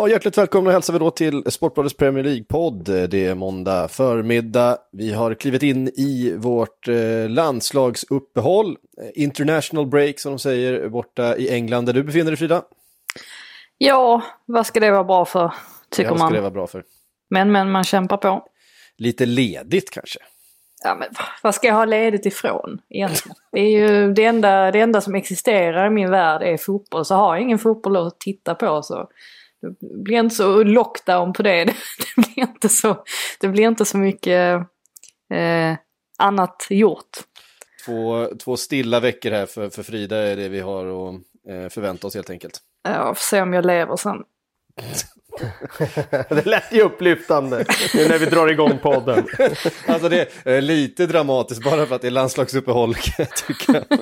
[0.00, 3.08] Ja, hjärtligt välkomna hälsar vi då till Sportbladets Premier League-podd.
[3.10, 4.78] Det är måndag förmiddag.
[4.92, 8.76] Vi har klivit in i vårt eh, landslagsuppehåll.
[9.02, 12.62] Eh, International break som de säger borta i England där du befinner dig Frida.
[13.78, 15.52] Ja, vad ska det vara bra för,
[15.90, 16.32] tycker ska man.
[16.32, 16.84] det vara bra för.
[17.30, 18.44] Men, men man kämpar på.
[18.96, 20.18] Lite ledigt kanske.
[20.84, 23.36] Ja, men va- vad ska jag ha ledigt ifrån egentligen?
[23.52, 27.04] Det är ju det enda, det enda som existerar i min värld är fotboll.
[27.04, 29.08] Så har jag ingen fotboll att titta på så
[29.62, 31.64] det blir inte så lockdown på det.
[32.16, 33.04] Det blir inte så,
[33.40, 34.60] det blir inte så mycket
[35.34, 35.76] eh,
[36.18, 37.18] annat gjort.
[37.86, 41.14] Två, två stilla veckor här för, för Frida är det vi har att
[41.48, 42.60] eh, förvänta oss helt enkelt.
[42.82, 44.16] Jag får se om jag lever sen.
[46.28, 49.26] Det lät ju upplyftande nu när vi drar igång podden.
[49.86, 53.84] Alltså det är lite dramatiskt bara för att det är landslagsuppehåll kan jag tycka.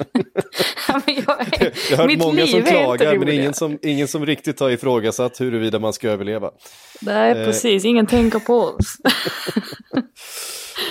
[0.88, 4.26] Ja, jag, är- Jag har hört mitt många som klagar men ingen som, ingen som
[4.26, 6.50] riktigt har ifrågasatt huruvida man ska överleva.
[7.00, 7.44] Nej, Eh.
[7.46, 7.84] precis.
[7.84, 8.96] Ingen tänker på oss.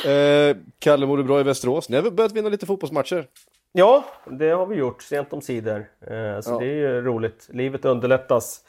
[0.05, 1.89] Eh, Kalle, mår du bra i Västerås?
[1.89, 3.25] Ni har börjat vinna lite fotbollsmatcher.
[3.73, 4.05] Ja,
[4.39, 5.77] det har vi gjort sent om sidor.
[5.79, 6.57] Eh, Så Ja.
[6.59, 7.47] det är ju roligt.
[7.53, 8.59] Livet underlättas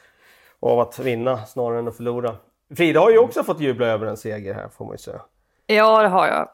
[0.59, 2.35] av att vinna snarare än att förlora.
[2.77, 5.21] Frida har ju också fått jubla över en seger här får man ju säga.
[5.65, 6.47] Ja, det har jag.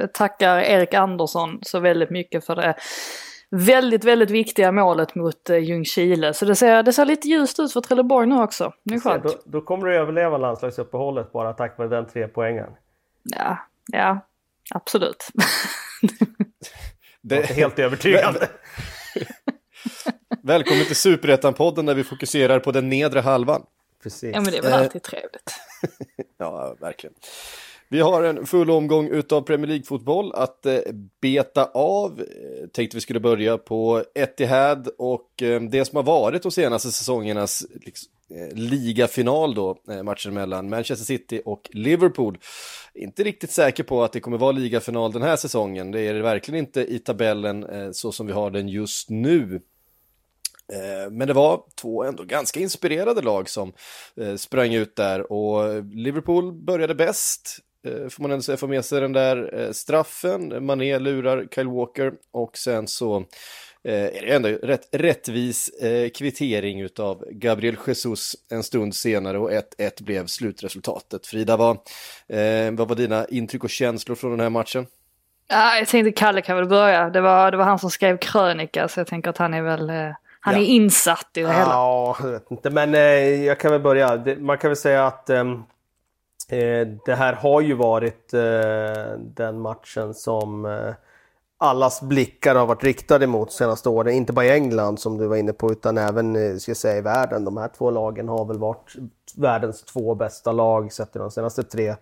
[0.00, 2.74] Eh, tackar Erik Andersson så väldigt mycket för det
[3.50, 6.34] väldigt, väldigt viktiga målet mot eh, Ljungskile.
[6.34, 8.72] Så det ser, det ser lite ljust ut för Trelleborg nu också.
[8.84, 9.22] Det är Så skönt.
[9.22, 12.68] då, då kommer du överleva landslagsuppehållet bara tack vare den tre poängen.
[13.22, 14.26] Ja, ja,
[14.74, 15.26] absolut.
[17.22, 18.48] Jag är helt övertygande.
[20.42, 23.62] Välkommen till Superettan-podden där vi fokuserar på den nedre halvan.
[24.02, 24.30] Precis.
[24.34, 24.78] ja, men det är väl Eh.
[24.78, 25.54] alltid trevligt.
[26.38, 27.14] Ja, verkligen.
[27.88, 30.78] Vi har en full omgång utav Premier League-fotboll att eh,
[31.20, 32.20] beta av.
[32.20, 35.28] Eh, tänkte vi skulle börja på Etihad och
[35.70, 38.12] det som har varit de senaste säsongernas liksom,
[38.52, 42.38] ligafinal då, matchen mellan Manchester City och Liverpool.
[42.94, 45.90] Inte riktigt säker på att det kommer vara ligafinal den här säsongen.
[45.90, 49.60] Det är det verkligen inte i tabellen så som vi har den just nu.
[50.72, 53.72] Eh, men det var två ändå ganska inspirerade lag som
[54.20, 57.58] eh, sprang ut där och Liverpool började bäst.
[57.86, 60.66] Eh, får man ändå säga, får med sig den där straffen.
[60.66, 63.24] Mané lurar Kyle Walker och sen så
[63.82, 65.70] är det ändå rätt rättvis
[66.14, 69.62] kvittering av Gabriel Jesus en stund senare och 1-1
[70.02, 71.26] blev slutresultatet.
[71.26, 71.78] Frida, vad,
[72.72, 74.86] vad var dina intryck och känslor från den här matchen?
[75.48, 77.10] Ja, jag tänkte Kalle kan väl börja.
[77.10, 79.90] Det var, det var han som skrev krönika så jag tänker att han är väl
[79.90, 80.60] eh, han Ja.
[80.60, 81.70] är insatt i det hela.
[81.70, 82.70] Ja, jag vet inte.
[82.70, 83.00] Men eh,
[83.44, 84.22] jag kan väl börja.
[84.38, 85.52] Man kan väl säga att ehm,
[86.48, 90.94] eh, det här har ju varit eh, den matchen som eh,
[91.58, 94.14] allas blickar har varit riktade mot senaste åren.
[94.14, 96.96] Inte bara i England som du var inne på utan även eh, ska jag säga,
[96.96, 97.44] i världen.
[97.44, 98.94] De här två lagen har väl varit
[99.36, 101.94] världens två bästa lag sett i de senaste tre,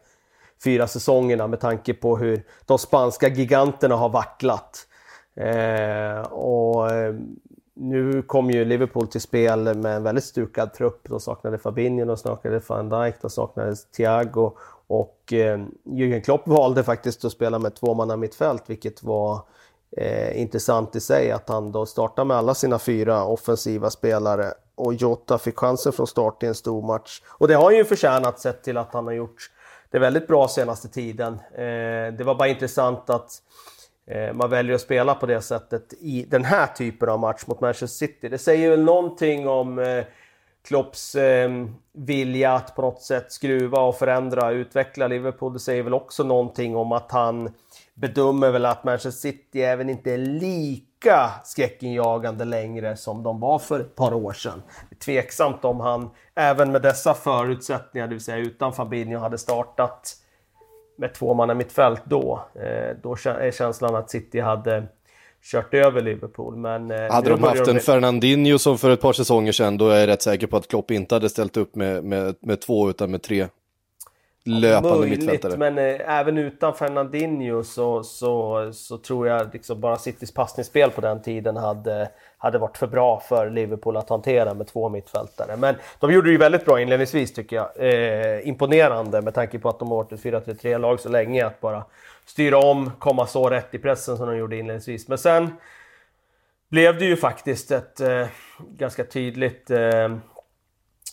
[0.64, 4.86] fyra säsongerna med tanke på hur de spanska giganterna har vacklat.
[5.36, 7.14] Eh, och eh,
[7.78, 11.00] nu kom ju Liverpool till spel med en väldigt stukad trupp.
[11.08, 14.52] De saknade Fabinho, de saknade van Dijk, de saknade Thiago
[14.86, 19.40] och eh, Jürgen Klopp valde faktiskt att spela med två man mittfält vilket var
[19.96, 24.94] eh, intressant i sig att han då startar med alla sina fyra offensiva spelare och
[24.94, 27.22] Jota fick chansen från start i en stor match.
[27.28, 29.50] Och det har han ju förtjänat sett till att han har gjort
[29.90, 31.32] det väldigt bra senaste tiden.
[31.34, 33.42] Eh, det var bara intressant att
[34.10, 37.60] Eh, man väljer att spela på det sättet i den här typen av match mot
[37.60, 38.28] Manchester City.
[38.28, 40.04] Det säger väl någonting om eh,
[40.68, 45.52] Klopps ehm, vilja att på något sätt skruva och förändra, utveckla Liverpool.
[45.52, 47.54] Det säger väl också någonting om att han
[47.94, 53.80] bedömer väl att Manchester City även inte är lika skräckinjagande längre som de var för
[53.80, 54.62] ett par år sedan.
[54.90, 59.38] Det är tveksamt om han även med dessa förutsättningar, det vill säga utan Fabinho, hade
[59.38, 60.16] startat
[60.98, 62.44] med två man i mittfält då.
[62.54, 64.86] Eh, då är känslan att City hade
[65.42, 66.56] kört över Liverpool.
[66.56, 70.00] Men, eh, Hade de haft en Fernandinho som för ett par säsonger sedan, då är
[70.00, 73.10] jag rätt säker på att Klopp inte hade ställt upp med, med, med två utan
[73.10, 73.46] med tre.
[74.48, 75.56] Löpande Möjligt, mittfältare.
[75.56, 81.00] men eh, även utan Fernandinho så, så, så tror jag liksom bara Citys passningsspel på
[81.00, 82.08] den tiden hade,
[82.38, 85.56] hade varit för bra för Liverpool att hantera med två mittfältare.
[85.56, 87.68] Men de gjorde det ju väldigt bra inledningsvis tycker jag.
[87.76, 91.46] Eh, imponerande med tanke på att de har varit ett 4-3-3-lag så länge.
[91.46, 91.84] Att bara
[92.26, 95.08] styra om, komma så rätt i pressen som de gjorde inledningsvis.
[95.08, 95.50] Men sen
[96.70, 98.26] blev det ju faktiskt ett eh,
[98.58, 100.16] ganska tydligt eh,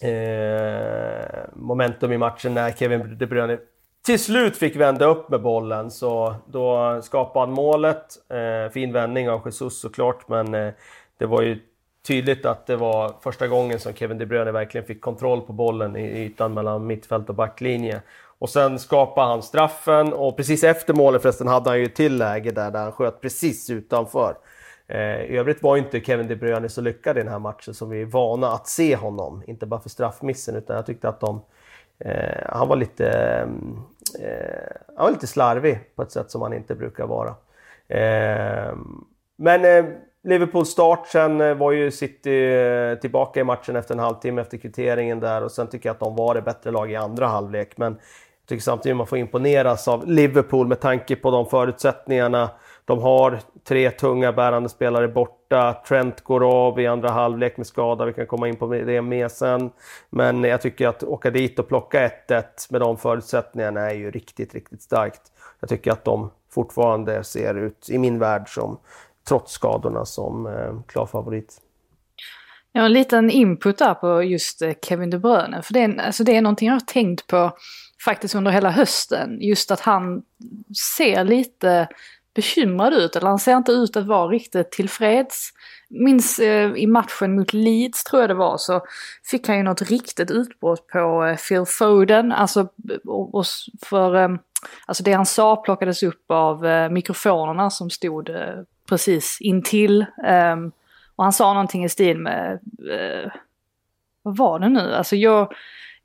[0.01, 3.57] eh, momentum i matchen när Kevin De Bruyne
[4.05, 5.91] till slut fick vända upp med bollen.
[5.91, 8.05] Så då skapade han målet.
[8.29, 10.73] Eh, fin vändning av Jesus såklart, men eh,
[11.17, 11.59] det var ju
[12.07, 15.95] tydligt att det var första gången som Kevin De Bruyne verkligen fick kontroll på bollen
[15.95, 18.01] i ytan mellan mittfält och backlinje.
[18.39, 22.17] Och sen skapade han straffen och precis efter målet förresten hade han ju ett till
[22.17, 24.35] läge där, där han sköt precis utanför.
[24.87, 27.89] Eh, I övrigt var inte Kevin De Bruyne så lyckad i den här matchen som
[27.89, 29.43] vi är vana att se honom.
[29.47, 31.41] Inte bara för straffmissen utan jag tyckte att de...
[31.99, 33.07] Eh, han var lite...
[33.09, 37.35] Eh, eh han var lite slarvig på ett sätt som han inte brukar vara.
[37.87, 38.75] Eh,
[39.35, 39.85] men eh,
[40.23, 44.57] Liverpools start sen eh, var ju City eh, tillbaka i matchen efter en halvtimme efter
[44.57, 47.77] kvitteringen där och sen tycker jag att de var det bättre lag i andra halvlek.
[47.77, 52.49] Men jag tycker samtidigt att man får imponeras av Liverpool med tanke på de förutsättningarna
[52.85, 55.81] de har tre tunga bärande spelare borta.
[55.87, 58.05] Trent går av i andra halvlek med skada.
[58.05, 59.71] Vi kan komma in på det med sen.
[60.09, 64.53] Men jag tycker att åka dit och plocka 1-1 med de förutsättningarna är ju riktigt,
[64.53, 65.21] riktigt starkt.
[65.59, 68.79] Jag tycker att de fortfarande ser ut, i min värld, som
[69.27, 71.61] trots skadorna som eh, klar favorit.
[72.71, 75.61] Jag har en liten input där på just eh, Kevin De Bruyne.
[75.61, 77.57] För det är, alltså det är någonting jag har tänkt på
[78.05, 79.37] faktiskt under hela hösten.
[79.41, 80.23] Just att han
[80.97, 81.87] ser lite
[82.35, 85.49] bekymrad ut, eller han ser inte ut att vara riktigt tillfreds.
[85.89, 88.81] Minns eh, i matchen mot Leeds tror jag det var så
[89.31, 92.31] fick han ju något riktigt utbrott på eh, Phil Foden.
[92.31, 92.67] Alltså,
[93.05, 93.45] och, och
[93.85, 94.29] för, eh,
[94.85, 100.05] alltså det han sa plockades upp av eh, mikrofonerna som stod eh, precis intill.
[100.25, 100.71] Ehm,
[101.15, 102.59] och han sa någonting i stil med,
[102.91, 103.31] eh,
[104.21, 104.93] vad var det nu?
[104.93, 105.53] Alltså jag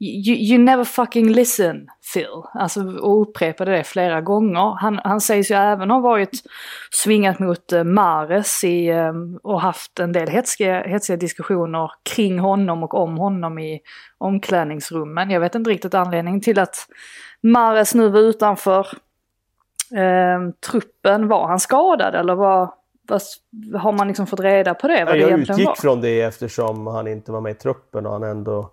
[0.02, 2.42] You, you, never fucking listen Phil.
[2.54, 4.76] Alltså och upprepade det flera gånger.
[4.80, 6.42] Han, han sägs ju även ha varit
[6.90, 12.82] svingat mot uh, Mares i, um, och haft en del hetsiga, hetsiga diskussioner kring honom
[12.82, 13.80] och om honom i
[14.18, 15.30] omklädningsrummen.
[15.30, 16.76] Jag vet inte riktigt anledningen till att
[17.42, 18.86] Mares nu var utanför
[19.96, 21.28] uh, truppen.
[21.28, 22.70] Var han skadad eller var,
[23.78, 25.04] har man liksom fått reda på det?
[25.04, 25.74] Vad jag det utgick var?
[25.74, 28.70] från det eftersom han inte var med i truppen och han ändå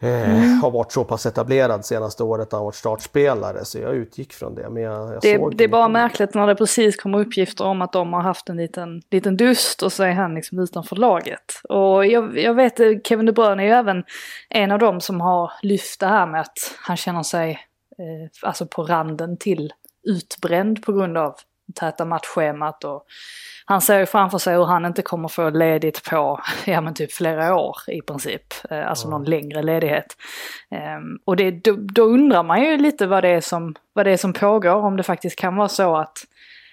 [0.00, 0.58] Mm.
[0.62, 4.54] Har varit så pass etablerad senaste året, han har varit startspelare, så jag utgick från
[4.54, 4.70] det.
[4.70, 7.82] Men jag, jag det, såg det är bara märkligt när det precis kommer uppgifter om
[7.82, 11.60] att de har haft en liten, liten dust och så är han liksom utanför laget.
[11.68, 14.04] Och jag, jag vet, Kevin De Bruyne är ju även
[14.50, 17.50] en av dem som har lyft det här med att han känner sig
[17.98, 21.34] eh, alltså på randen till utbränd på grund av
[21.74, 23.06] täta matchschemat och
[23.66, 27.12] han ser ju framför sig hur han inte kommer få ledigt på, ja men typ
[27.12, 28.42] flera år i princip.
[28.70, 30.16] Eh, alltså någon längre ledighet.
[30.98, 34.10] Um, och det, då, då, undrar man ju lite vad det, är som, vad det
[34.10, 36.18] är som pågår, om det faktiskt kan vara så att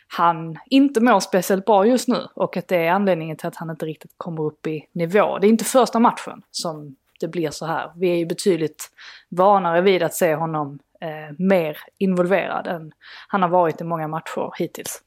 [0.08, 3.70] han inte mår speciellt bra just nu och att det är anledningen till att han
[3.70, 5.38] inte riktigt kommer upp i nivå.
[5.38, 7.92] Det är inte första matchen som det blir så här.
[7.96, 8.90] Vi är ju betydligt
[9.30, 12.92] vanare vid att se honom eh, mer involverad än
[13.28, 15.02] han har varit i många matcher hittills.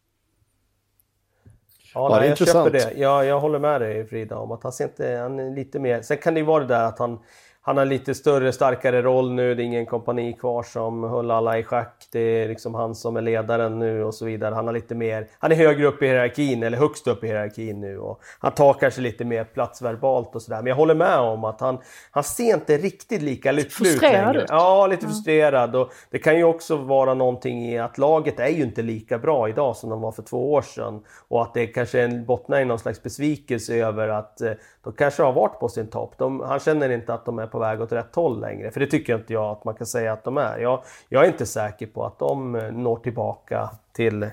[1.95, 2.73] Ja, nej, jag intressant.
[2.73, 3.01] köper det.
[3.01, 6.03] Jag, jag håller med dig Frida om att han ser inte, han är lite mer...
[6.03, 7.19] Sen kan det ju vara det där att han
[7.67, 9.55] han har lite större, starkare roll nu.
[9.55, 12.09] Det är ingen kompani kvar som höll alla i schack.
[12.13, 14.55] Det är liksom han som är ledaren nu och så vidare.
[14.55, 17.81] Han har lite mer, han är högre upp i hierarkin, eller högst upp i hierarkin
[17.81, 17.99] nu.
[17.99, 20.57] Och han tar kanske lite mer plats verbalt och sådär.
[20.57, 21.79] Men jag håller med om att han,
[22.11, 24.47] han ser inte riktigt lika lycklig ut längre.
[24.49, 25.77] Ja, lite frustrerad.
[25.77, 29.49] Och det kan ju också vara någonting i att laget är ju inte lika bra
[29.49, 31.03] idag som de var för två år sedan.
[31.29, 34.53] Och att det kanske bottnar i någon slags besvikelse över att eh,
[34.85, 36.15] de kanske har varit på sin topp.
[36.19, 38.71] De, han känner inte att de är på väg åt rätt håll längre.
[38.71, 40.59] För det tycker inte jag att man kan säga att de är.
[40.59, 44.27] Jag, jag är inte säker på att de eh, når tillbaka till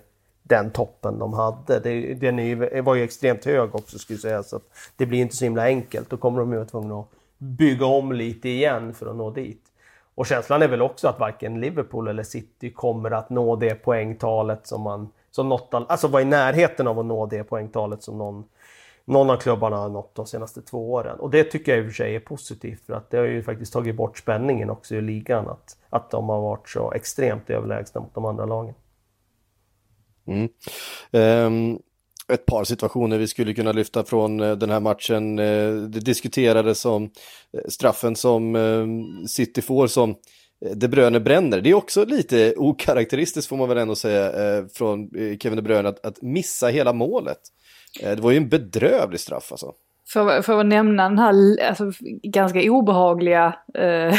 [0.43, 1.79] den toppen de hade.
[1.79, 4.43] Det, den var ju extremt hög också skulle jag säga.
[4.43, 4.59] Så
[4.95, 6.09] det blir inte så himla enkelt.
[6.09, 9.61] Då kommer de ju vara tvungna att bygga om lite igen för att nå dit.
[10.15, 14.67] Och känslan är väl också att varken Liverpool eller City kommer att nå det poängtalet
[14.67, 15.09] som man...
[15.31, 18.43] Som något, alltså vara i närheten av att nå det poängtalet som någon
[19.05, 21.19] någon av klubbarna har nått de senaste två åren.
[21.19, 23.43] Och det tycker jag i och för sig är positivt för att det har ju
[23.43, 28.01] faktiskt tagit bort spänningen också i ligan att, att de har varit så extremt överlägsna
[28.01, 28.73] mot de andra lagen.
[30.27, 30.49] Mm.
[31.11, 31.79] Um,
[32.33, 35.39] ett par situationer vi skulle kunna lyfta från uh, den här matchen.
[35.39, 37.09] Uh, det diskuterades om uh,
[37.69, 38.57] straffen som
[39.27, 40.15] City får som
[40.75, 41.61] De Bruyne bränner.
[41.61, 44.31] Det är också lite okaraktäristiskt får man väl ändå säga
[44.73, 47.39] från Kevin De Bruyne att, att missa hela målet.
[47.99, 49.73] Eh, det var ju en bedrövlig straff alltså.
[50.13, 51.91] För, för att nämna den här alltså,
[52.23, 54.15] ganska obehagliga eh,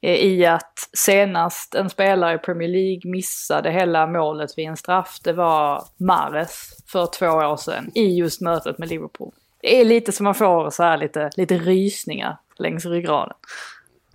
[0.20, 5.32] i att senast en spelare i Premier League missade hela målet vid en straff, det
[5.32, 9.32] var Mares för två år sedan i just mötet med Liverpool.
[9.60, 13.36] Det är lite som man får så här lite, lite rysningar längs ryggraden.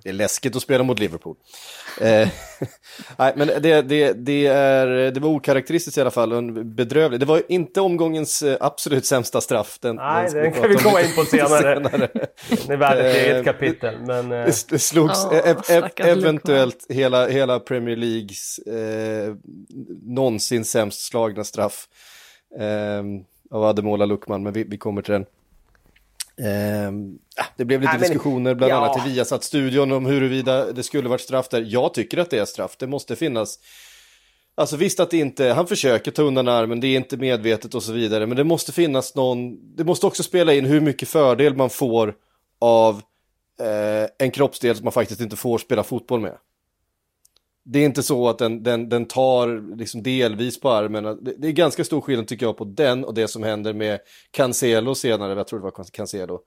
[0.03, 1.35] Det är läskigt att spela mot Liverpool.
[2.01, 2.27] Eh,
[3.17, 7.19] nej, men det, det, det, är, det var okaraktäristiskt i alla fall, en bedrövlig.
[7.19, 9.77] Det var inte omgångens eh, absolut sämsta straff.
[9.81, 11.75] Den, nej, den, den kan vi komma in på senare.
[11.75, 12.09] senare.
[12.67, 13.99] det är värd ett eget eh, kapitel.
[13.99, 19.35] Men, det slogs oh, e e eventuellt hela, hela Premier Leagues eh,
[20.01, 21.87] någonsin sämst slagna straff
[22.59, 23.03] eh,
[23.51, 25.25] av Ademola Luckman, men vi, vi kommer till den.
[26.39, 26.91] Eh,
[27.57, 28.77] det blev lite Nej, diskussioner bland ja.
[28.77, 31.65] annat i Viasat-studion om huruvida det skulle varit straff där.
[31.67, 33.59] Jag tycker att det är straff, det måste finnas.
[34.55, 37.83] Alltså visst att det inte, han försöker ta undan armen, det är inte medvetet och
[37.83, 41.55] så vidare, men det måste finnas någon, det måste också spela in hur mycket fördel
[41.55, 42.15] man får
[42.59, 43.01] av
[43.59, 46.37] eh, en kroppsdel som man faktiskt inte får spela fotboll med.
[47.65, 51.19] Det är inte så att den, den, den tar liksom delvis på armen.
[51.37, 53.99] Det, är ganska stor skillnad tycker jag på den och det som händer med
[54.31, 56.39] Cancelo senare, jag tror det var Cancelo.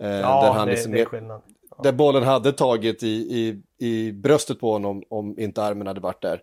[0.00, 1.42] Eh, ja, där han det, liksom, det är skillnad.
[1.70, 1.80] Ja.
[1.82, 6.22] Där bollen hade tagit i, i, i bröstet på honom om inte armen hade varit
[6.22, 6.40] där.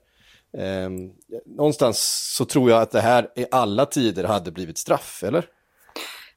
[0.58, 0.90] Eh,
[1.46, 5.46] någonstans så tror jag att det här i alla tider hade blivit straff, eller?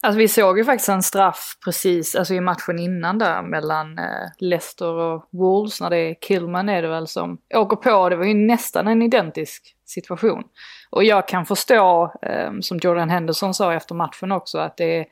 [0.04, 4.28] Alltså vi såg ju faktiskt en straff precis, alltså i matchen innan där mellan eh,
[4.38, 5.80] Leicester och Wolves.
[5.80, 9.02] När det är Kilman är det väl som åker på, det var ju nästan en
[9.02, 10.43] identisk situation.
[10.91, 15.07] Och jag kan förstå, eh, som Jordan Henderson sa efter matchen också, att det är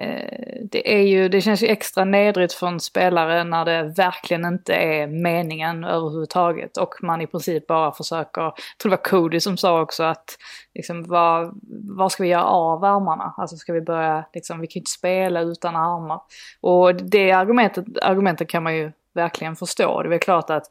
[0.00, 4.44] Eh, det, är ju, det känns ju extra nedrigt för en spelare när det verkligen
[4.44, 9.40] inte är meningen överhuvudtaget och man i princip bara försöker, jag tror det var Cody
[9.40, 10.38] som sa också att
[10.74, 11.60] liksom, vad,
[11.96, 13.34] vad ska vi göra av armarna?
[13.36, 16.20] Alltså ska vi börja, liksom, vi kan ju inte spela utan armar.
[16.60, 20.02] Och det argumentet, argumentet kan man ju verkligen förstå.
[20.02, 20.64] Det är väl klart att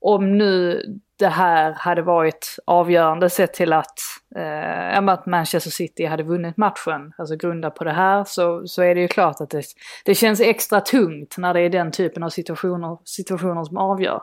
[0.00, 0.82] om nu
[1.18, 4.00] det här hade varit avgörande sett till att,
[4.36, 8.94] eh, att Manchester City hade vunnit matchen, alltså grundat på det här, så, så är
[8.94, 9.62] det ju klart att det,
[10.04, 14.22] det känns extra tungt när det är den typen av situationer, situationer som avgör.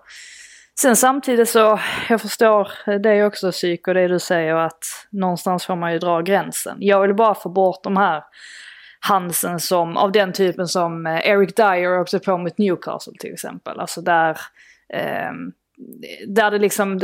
[0.81, 1.79] Sen samtidigt så,
[2.09, 6.21] jag förstår dig också psyk och det du säger att någonstans får man ju dra
[6.21, 6.77] gränsen.
[6.79, 8.23] Jag vill bara få bort de här
[8.99, 13.79] Hansen som, av den typen som eh, Eric Dyer också på mot Newcastle till exempel.
[13.79, 14.37] Alltså där
[14.93, 15.31] eh,
[16.27, 16.99] där det liksom,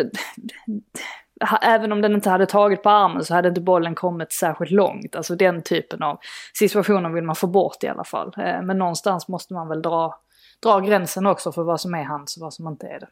[1.62, 5.16] även om den inte hade tagit på armen så hade inte bollen kommit särskilt långt.
[5.16, 6.20] Alltså den typen av
[6.54, 8.34] situationer vill man få bort i alla fall.
[8.38, 10.16] Eh, men någonstans måste man väl dra,
[10.64, 13.08] dra gränsen också för vad som är hans och vad som inte är det.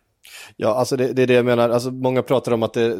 [0.55, 1.69] Ja, alltså det, det är det jag menar.
[1.69, 2.97] Alltså många pratar om att det,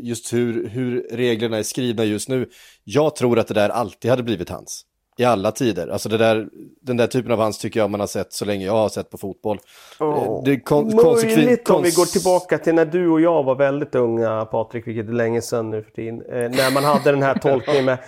[0.00, 2.48] just hur, hur reglerna är skrivna just nu.
[2.84, 4.84] Jag tror att det där alltid hade blivit hans.
[5.18, 5.88] I alla tider.
[5.88, 6.48] Alltså där,
[6.80, 9.10] den där typen av hands tycker jag man har sett så länge jag har sett
[9.10, 9.58] på fotboll.
[10.00, 10.44] Oh.
[10.44, 13.94] Det är kon Möjligt om vi går tillbaka till när du och jag var väldigt
[13.94, 16.22] unga, Patrik, vilket är länge sedan nu för tiden.
[16.22, 17.98] Eh, när man hade den här tolkningen med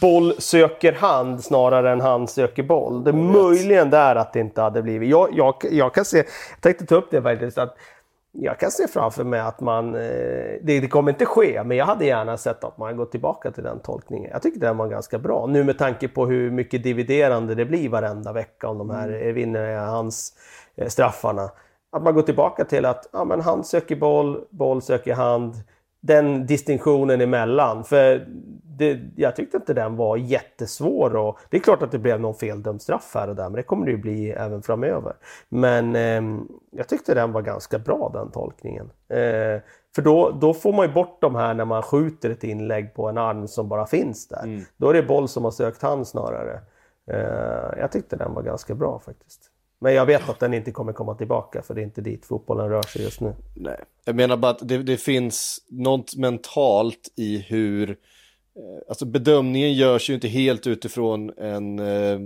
[0.00, 3.04] boll söker hand snarare än hand söker boll.
[3.04, 5.10] Det är möjligen där att det inte hade blivit.
[5.10, 6.26] Jag, jag, jag kan se, jag
[6.60, 7.76] tänkte ta upp det faktiskt, att
[8.36, 10.00] jag kan se framför mig att man, eh,
[10.62, 13.64] det, det, kommer inte ske, men jag hade gärna sett att man går tillbaka till
[13.64, 14.30] den tolkningen.
[14.32, 15.46] Jag tycker den var ganska bra.
[15.46, 19.34] Nu med tanke på hur mycket dividerande det blir varenda vecka om de här mm.
[19.34, 20.32] vinner hans
[20.76, 21.50] eh, straffarna.
[21.92, 25.54] Att man går tillbaka till att ja, men hand söker boll, boll söker hand.
[26.06, 27.84] Den distinktionen emellan.
[27.84, 28.26] För
[28.78, 31.16] det, jag tyckte inte den var jättesvår.
[31.16, 33.62] Och det är klart att det blev någon feldömd straff här och där, men det
[33.62, 35.12] kommer det ju bli även framöver.
[35.48, 38.90] Men eh, jag tyckte den var ganska bra den tolkningen.
[39.08, 39.60] Eh,
[39.94, 43.08] för då, då får man ju bort de här när man skjuter ett inlägg på
[43.08, 44.44] en arm som bara finns där.
[44.44, 44.64] Mm.
[44.76, 46.60] Då är det boll som har sökt hand snarare.
[47.10, 49.50] Eh, jag tyckte den var ganska bra faktiskt.
[49.84, 52.68] Men jag vet att den inte kommer komma tillbaka för det är inte dit fotbollen
[52.68, 53.34] rör sig just nu.
[53.54, 57.96] Nej, jag menar bara att det, det finns något mentalt i hur
[58.56, 62.18] Eh, alltså bedömningen görs ju inte helt utifrån en eh,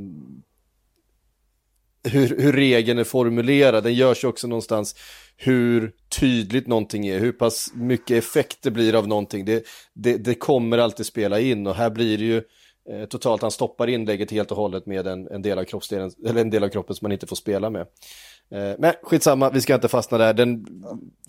[2.13, 4.95] hur, hur regeln är formulerad, den görs ju också någonstans
[5.37, 9.45] hur tydligt någonting är, hur pass mycket effekt det blir av någonting.
[9.45, 12.43] Det, det, det kommer alltid spela in och här blir det ju eh,
[12.91, 16.41] Eh, totalt, han stoppar inlägget helt och hållet med en, en, del av kroppsdelen, eller
[16.41, 17.87] en del av kroppen som man inte får spela med.
[18.51, 20.35] Eh, men skitsamma, vi ska inte fastna där.
[20.35, 20.67] Den,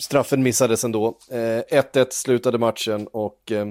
[0.00, 1.18] straffen missades ändå.
[1.30, 3.66] Eh, 1-1 slutade matchen och eh,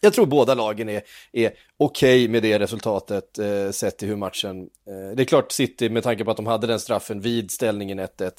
[0.00, 1.02] jag tror båda lagen är,
[1.32, 4.60] är okej okay med det resultatet eh, sett till hur matchen...
[4.60, 8.00] Eh, det är klart City med tanke på att de hade den straffen vid ställningen
[8.00, 8.30] 1-1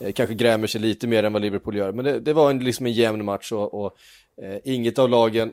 [0.00, 1.92] eh, kanske grämer sig lite mer än vad Liverpool gör.
[1.92, 3.96] Men det, det var en, liksom en jämn match och, och
[4.42, 5.52] eh, inget av lagen...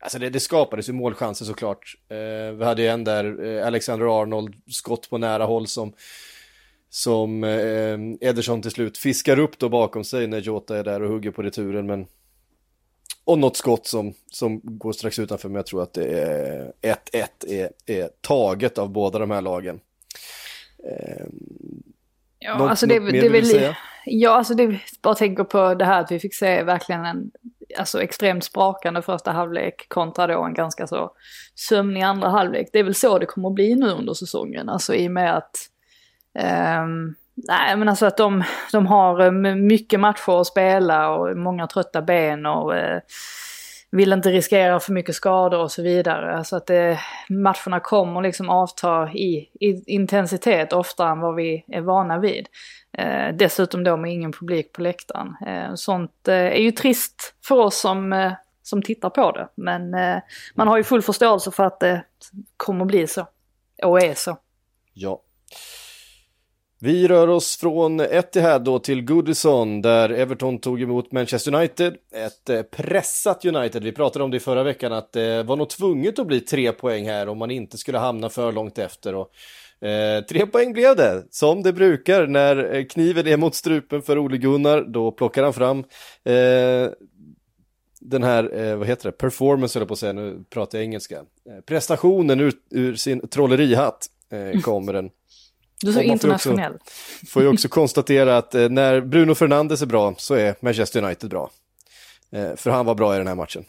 [0.00, 1.94] Alltså det, det skapades ju målchanser såklart.
[2.08, 5.92] Eh, vi hade ju en där, eh, Alexander Arnold, skott på nära håll som
[6.92, 11.10] som eh, Ederson till slut fiskar upp då bakom sig när Jota är där och
[11.10, 11.86] hugger på returen.
[11.86, 12.06] Men
[13.24, 17.26] och något skott som, som går strax utanför, men jag tror att det är 1-1
[17.48, 19.80] är, är taget av båda de här lagen.
[20.84, 21.24] Eh,
[22.38, 23.76] ja, något, alltså det, något det, det vill säga?
[24.04, 27.30] Ja, alltså det, bara tänker på det här att vi fick se verkligen en
[27.78, 31.10] alltså extremt sprakande första halvlek kontra då en ganska så
[31.54, 32.68] sömnig andra halvlek.
[32.72, 35.36] Det är väl så det kommer att bli nu under säsongen, alltså i och med
[35.36, 35.56] att
[36.82, 37.14] um,
[37.48, 42.02] Nej men alltså att de, de har eh, mycket matcher att spela och många trötta
[42.02, 43.00] ben och eh,
[43.90, 46.36] vill inte riskera för mycket skador och så vidare.
[46.36, 51.80] Alltså att det, matcherna kommer liksom avta i, i, intensitet oftare än vad vi är
[51.80, 52.46] vana vid.
[52.98, 55.36] Eh, dessutom då med ingen publik på läktaren.
[55.46, 58.32] Eh, sånt eh, är ju trist för oss som, eh,
[58.62, 59.48] som tittar på det.
[59.54, 60.22] Men eh,
[60.54, 62.04] man har ju full förståelse för att det
[62.56, 63.26] kommer bli så.
[63.82, 64.38] Och är så.
[64.92, 65.22] Ja,
[66.82, 71.96] vi rör oss från Etihad då till Goodison där Everton tog emot Manchester United.
[72.14, 73.82] Ett eh, pressat United.
[73.82, 76.72] Vi pratade om det i förra veckan att det var nog tvunget att bli tre
[76.72, 79.14] poäng här om man inte skulle hamna för långt efter.
[79.14, 79.30] Och,
[79.80, 84.18] eh, tre poäng blev det, som det brukar när eh, kniven är mot strupen för
[84.18, 84.82] Ole Gunnar.
[84.82, 85.78] Då plockar han fram
[86.24, 86.90] eh,
[88.00, 91.16] den här, eh, vad heter det, performance eller på att säga, nu pratar jag engelska.
[91.16, 94.06] Eh, prestationen ur, ur sin trollerihatt
[94.62, 95.10] kommer den.
[95.82, 96.72] Du så internationell.
[96.72, 100.54] Får, också, får ju också konstatera att eh, när Bruno Fernandes är bra så är
[100.60, 101.50] Manchester United bra.
[102.32, 103.64] Eh, för han var bra i den här matchen.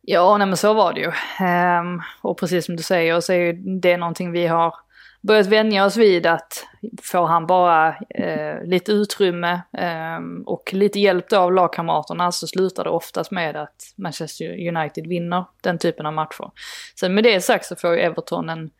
[0.00, 1.06] Ja, nej men så var det ju.
[1.46, 4.74] Um, och precis som du säger så är det någonting vi har
[5.22, 6.66] börjat vänja oss vid att
[7.02, 12.90] får han bara eh, lite utrymme eh, och lite hjälp av lagkamraterna så slutar det
[12.90, 16.50] oftast med att Manchester United vinner den typen av matcher.
[17.00, 18.70] Sen med det sagt så får ju Everton en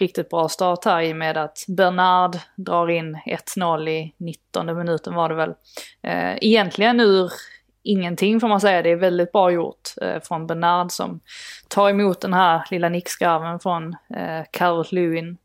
[0.00, 3.18] riktigt bra start här i och med att Bernard drar in
[3.56, 5.54] 1-0 i 19 minuten var det väl.
[6.02, 7.32] Eh, egentligen ur
[7.82, 11.20] ingenting får man säga, det är väldigt bra gjort eh, från Bernard som
[11.68, 15.38] tar emot den här lilla nickskarven från eh, Carrot Lewin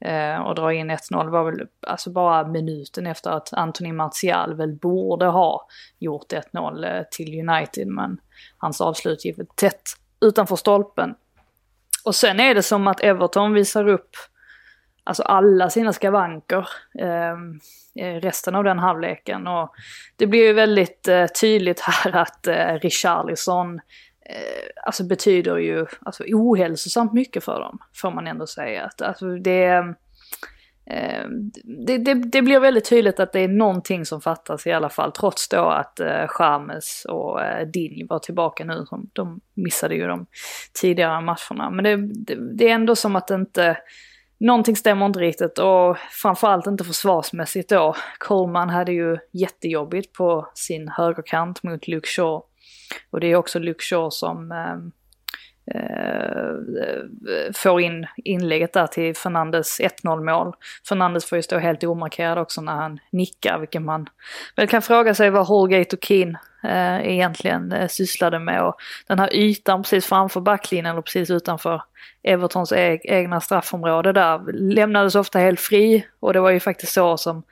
[0.00, 1.30] eh, och dra in 1-0.
[1.30, 5.66] Var väl alltså bara minuten efter att Anthony Martial väl borde ha
[5.98, 8.20] gjort 1-0 eh, till United men
[8.58, 9.82] hans avslut gick tätt
[10.20, 11.14] utanför stolpen.
[12.04, 14.10] Och sen är det som att Everton visar upp
[15.08, 17.60] alltså alla sina skavanker ehm,
[18.00, 19.46] eh, resten av den halvleken.
[19.46, 19.74] Och
[20.16, 23.80] det blir ju väldigt eh, tydligt här att eh, Richarlison
[24.28, 28.84] Eh, alltså betyder ju alltså, ohälsosamt mycket för dem, får man ändå säga.
[28.84, 29.94] Att, alltså, det,
[30.90, 31.28] Eh,
[31.64, 35.12] det, det, det, blir väldigt tydligt att det är någonting som fattas i alla fall,
[35.12, 38.84] trots då att eh, Chames och eh, Dinj var tillbaka nu.
[38.88, 40.26] Som, de missade ju de
[40.80, 41.70] tidigare matcherna.
[41.70, 43.78] Men det, det, det är ändå som att inte,
[44.38, 47.96] någonting stämmer inte riktigt och framförallt inte försvarsmässigt då.
[48.18, 52.42] Coleman hade ju jättejobbigt på sin högerkant mot Luke Shaw.
[53.10, 54.92] Och det är också Luke Shaw som ehm,
[55.74, 60.54] eh, får in inlägget där till Fernandes 1-0 mål.
[60.88, 64.06] Fernandes får ju stå helt omarkerad också när han nickar, vilket man
[64.56, 68.62] väl kan fråga sig vad Holgate och Keane eh, egentligen eh, sysslade med.
[68.62, 68.74] Och
[69.06, 71.82] den här ytan precis framför backlinjen och precis utanför
[72.22, 77.16] Evertons e egna straffområde där lämnades ofta helt fri och det var ju faktiskt så
[77.16, 77.42] som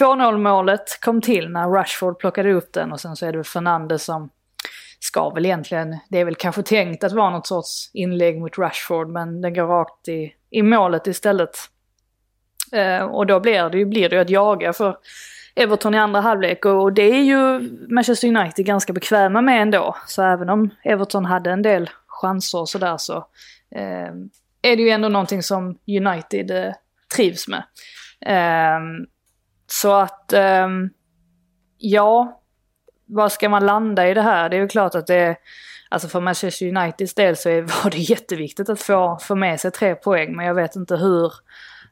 [0.00, 4.04] 2-0 målet kom till när Rashford plockade upp den och sen så är det Fernandes
[4.04, 4.30] som
[5.02, 9.08] ska väl egentligen, det är väl kanske tänkt att vara något sorts inlägg mot Rashford
[9.08, 11.50] men den går rakt i, i målet istället.
[12.72, 14.96] Eh, och då blir det ju blir det att jaga för
[15.54, 19.96] Everton i andra halvlek och det är ju Manchester United ganska bekväma med ändå.
[20.06, 23.16] Så även om Everton hade en del chanser och sådär så
[23.74, 24.12] eh,
[24.62, 26.72] är det ju ändå någonting som United eh,
[27.16, 27.62] trivs med.
[28.26, 28.80] Eh,
[29.66, 30.68] så att, eh,
[31.78, 32.41] ja,
[33.06, 34.48] vad ska man landa i det här?
[34.48, 35.36] Det är ju klart att det,
[35.88, 39.94] alltså för Manchester Uniteds del så var det jätteviktigt att få, få med sig tre
[39.94, 41.32] poäng, men jag vet inte hur,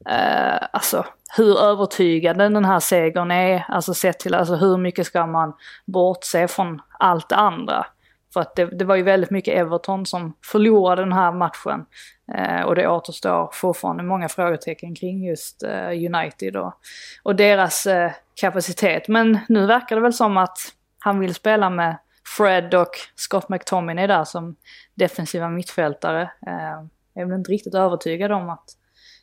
[0.08, 5.26] eh, alltså hur övertygande den här segern är, alltså sett till alltså hur mycket ska
[5.26, 5.52] man
[5.86, 7.86] bortse från allt det andra.
[8.32, 11.86] För att det, det var ju väldigt mycket Everton som förlorade den här matchen.
[12.34, 16.74] Eh, och det återstår fortfarande många frågetecken kring just eh, United och,
[17.22, 19.08] och deras eh, kapacitet.
[19.08, 20.58] Men nu verkar det väl som att
[21.00, 21.96] han vill spela med
[22.36, 24.56] Fred och Scott McTominay där som
[24.94, 26.22] defensiva mittfältare.
[26.46, 28.76] Eh, jag är väl inte riktigt övertygad om att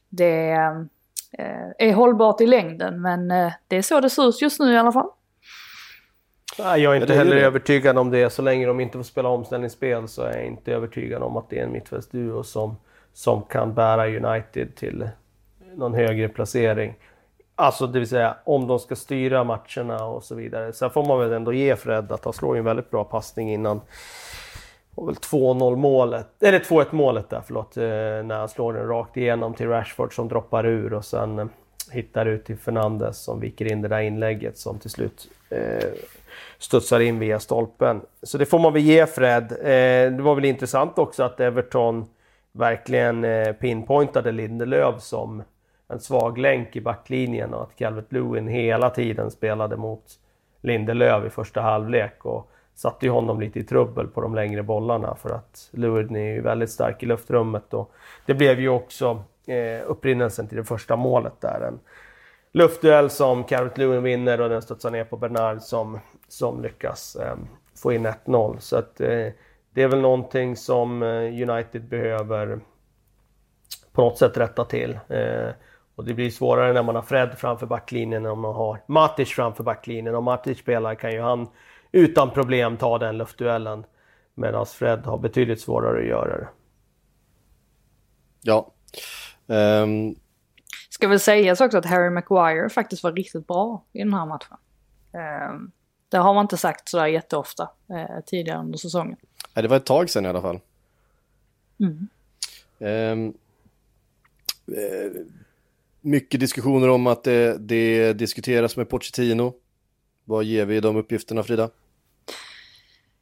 [0.09, 0.51] det
[1.31, 4.73] eh, är hållbart i längden men eh, det är så det ser ut just nu
[4.73, 5.09] i alla fall.
[6.57, 8.29] Jag är inte heller övertygad om det.
[8.29, 11.59] Så länge de inte får spela omställningsspel så är jag inte övertygad om att det
[11.59, 12.77] är en mittfältsduo som,
[13.13, 15.09] som kan bära United till
[15.75, 16.95] någon högre placering.
[17.59, 20.73] Alltså det vill säga om de ska styra matcherna och så vidare.
[20.73, 23.81] Sen får man väl ändå ge Fred att han slår en väldigt bra passning innan
[24.95, 29.17] och väl 2-0 målet, eller 2-1 målet där förlåt, eh, när han slår den rakt
[29.17, 31.45] igenom till Rashford som droppar ur och sen eh,
[31.91, 35.89] hittar ut till Fernandes som viker in det där inlägget som till slut eh,
[36.59, 38.01] studsar in via stolpen.
[38.23, 39.51] Så det får man väl ge Fred.
[39.51, 42.05] Eh, det var väl intressant också att Everton
[42.51, 45.43] verkligen eh, pinpointade Lindelöf som
[45.87, 50.03] en svag länk i backlinjen och att Calvert Lewin hela tiden spelade mot
[50.61, 55.15] Lindelöf i första halvlek och satte ju honom lite i trubbel på de längre bollarna
[55.15, 57.91] för att Lewin är ju väldigt stark i luftrummet och
[58.25, 61.61] det blev ju också eh, upprinnelsen till det första målet där.
[61.67, 61.79] En
[62.51, 67.35] luftduell som Calvert Lewin vinner och den studsar ner på Bernard som, som lyckas eh,
[67.75, 68.59] få in 1-0.
[68.59, 69.27] Så att eh,
[69.73, 72.59] det är väl någonting som eh, United behöver
[73.91, 74.99] på något sätt rätta till.
[75.07, 75.49] Eh,
[75.97, 79.29] och det blir svårare när man har Fred framför backlinjen än om man har Matic
[79.29, 80.15] framför backlinjen.
[80.15, 81.47] Om Matic spelar kan ju han
[81.91, 83.85] utan problem ta den luftduellen.
[84.33, 86.47] Medan Fred har betydligt svårare att göra det.
[88.41, 88.73] Ja.
[89.45, 90.15] Um...
[90.89, 94.57] Ska väl sägas också att Harry Maguire faktiskt var riktigt bra i den här matchen.
[95.51, 95.71] Um,
[96.09, 99.17] det har man inte sagt sådär jätteofta uh, tidigare under säsongen.
[99.53, 100.59] Ja, det var ett tag sedan i alla fall.
[101.79, 102.07] Mm.
[102.79, 103.33] Um,
[104.77, 105.25] uh,
[106.07, 109.53] mycket diskussioner om att det, det diskuteras med Pochettino.
[110.25, 111.69] Vad ger vi de uppgifterna Frida?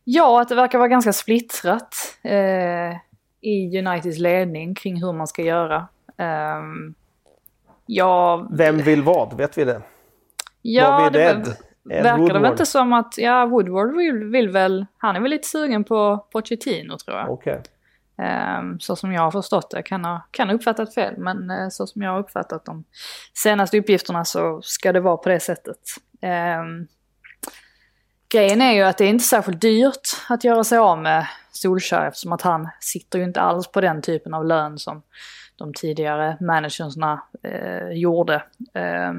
[0.03, 2.95] Ja, att det verkar vara ganska splittrat eh,
[3.41, 5.87] i Uniteds ledning kring hur man ska göra.
[6.17, 6.95] Um,
[7.85, 9.37] ja, Vem vill vad?
[9.37, 9.81] Vet vi det?
[10.61, 11.37] Ja, vad det Ed?
[11.89, 12.35] Ed verkar Woodward.
[12.35, 15.83] det väl inte som att, ja Woodward vill, vill, väl, han är väl lite sugen
[15.83, 17.31] på Pochettino tror jag.
[17.31, 17.57] Okay.
[18.17, 21.69] Ehm, så som jag har förstått det, kan ha, kan ha uppfattat fel, men eh,
[21.69, 22.83] så som jag har uppfattat de
[23.33, 25.79] senaste uppgifterna så ska det vara på det sättet.
[26.21, 26.87] Ehm,
[28.29, 32.07] grejen är ju att det är inte särskilt dyrt att göra sig av med Solskjaer
[32.07, 35.01] eftersom att han sitter ju inte alls på den typen av lön som
[35.55, 38.35] de tidigare managersna eh, gjorde.
[38.73, 39.13] Eh,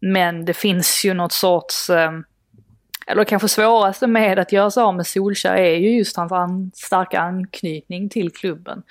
[0.00, 2.24] men det finns ju något sorts ehm,
[3.06, 6.70] eller kanske svåraste med att göra sig av med Solskjaer är ju just hans an
[6.74, 8.82] starka anknytning till klubben.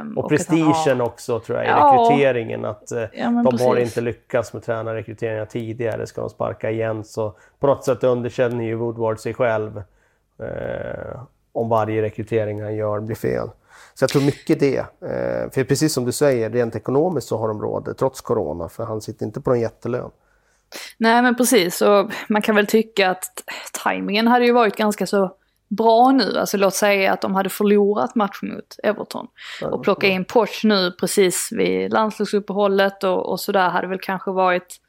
[0.00, 1.06] Um, och, och prestigen har...
[1.06, 2.64] också tror jag i ja, rekryteringen.
[2.64, 3.66] Att uh, ja, de precis.
[3.66, 7.04] har inte lyckats med tränarrekryteringar tidigare, ska de sparka igen.
[7.04, 9.82] Så på något sätt underkänner ju Woodward sig själv.
[10.42, 13.48] Uh, om varje rekrytering han gör blir fel.
[13.94, 14.80] Så jag tror mycket det.
[14.80, 18.84] Uh, för precis som du säger, rent ekonomiskt så har de råd trots corona, för
[18.84, 20.10] han sitter inte på en jättelön.
[20.96, 23.24] Nej men precis, och man kan väl tycka att
[23.72, 25.36] tajmingen hade ju varit ganska så
[25.68, 26.38] bra nu.
[26.38, 29.26] Alltså låt säga att de hade förlorat matchen mot Everton.
[29.62, 34.80] Och plocka in Porsche nu precis vid landslagsuppehållet och, och sådär hade väl kanske varit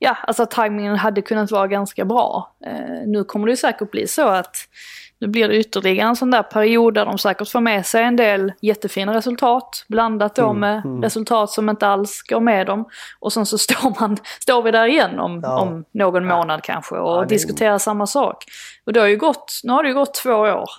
[0.00, 2.56] Ja, alltså tajmingen hade kunnat vara ganska bra.
[2.66, 4.56] Eh, nu kommer det ju säkert bli så att
[5.20, 8.16] nu blir det ytterligare en sån där period där de säkert får med sig en
[8.16, 9.84] del jättefina resultat.
[9.88, 11.02] Blandat då mm, med mm.
[11.02, 12.88] resultat som inte alls går med dem.
[13.18, 15.60] Och sen så står, man, står vi där igen om, ja.
[15.60, 17.78] om någon månad kanske och ja, diskuterar är...
[17.78, 18.44] samma sak.
[18.84, 20.70] Och det har ju gått, nu har det ju gått två år.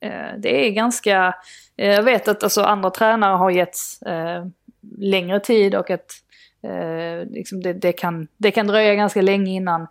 [0.00, 1.34] Eh, det är ganska,
[1.76, 4.46] eh, jag vet att alltså andra tränare har getts eh,
[4.98, 6.12] längre tid och att
[7.30, 9.86] liksom det, det, kan, det kan dröja ganska länge innan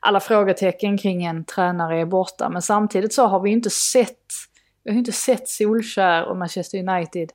[0.00, 2.48] alla frågetecken kring en tränare är borta.
[2.48, 4.26] Men samtidigt så har vi inte sett,
[4.84, 7.32] vi har inte sett Solskär och Manchester United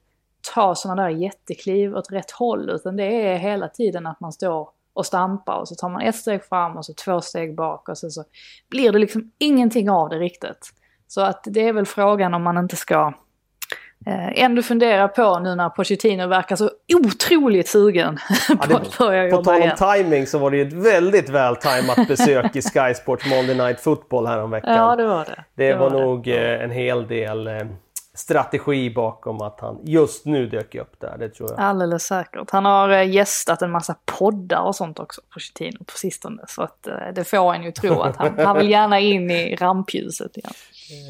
[0.54, 2.70] ta sådana där jättekliv åt rätt håll.
[2.70, 6.16] Utan det är hela tiden att man står och stampar och så tar man ett
[6.16, 8.24] steg fram och så två steg bak och så, så
[8.70, 10.74] blir det liksom ingenting av det riktigt.
[11.08, 13.14] Så att det är väl frågan om man inte ska
[14.06, 16.70] ändå fundera på nu när Pochettino verkar så
[17.06, 20.68] otroligt sugen ja, på att börja jobba På tal om timing så var det ju
[20.68, 24.76] ett väldigt vältajmat besök i Sky Sports Monday Night Football häromveckan.
[24.76, 25.44] Ja, det var det.
[25.56, 26.06] Det, det var, var det.
[26.06, 27.54] nog eh, en hel del eh,
[28.16, 31.60] strategi bakom att han just nu dök upp där, det tror jag.
[31.60, 32.52] Alldeles säkert.
[32.52, 36.44] Han har eh, gästat en massa poddar och sånt också, Pochettino, på sistone.
[36.48, 39.56] Så att eh, det får en ju tro att han, han vill gärna in i
[39.56, 40.54] rampljuset igen.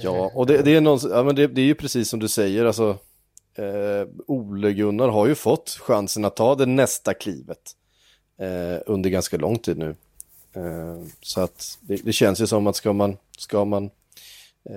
[0.02, 2.28] Ja, och det, det är, någon, ja, men det, det, är ju precis som du
[2.28, 2.98] säger, alltså
[3.56, 7.72] eh, Ole Gunnar har ju fått chansen att ta det nästa klivet
[8.40, 9.96] eh, under ganska lång tid nu.
[10.54, 13.90] Eh, så att det, det, känns ju som att ska man, ska man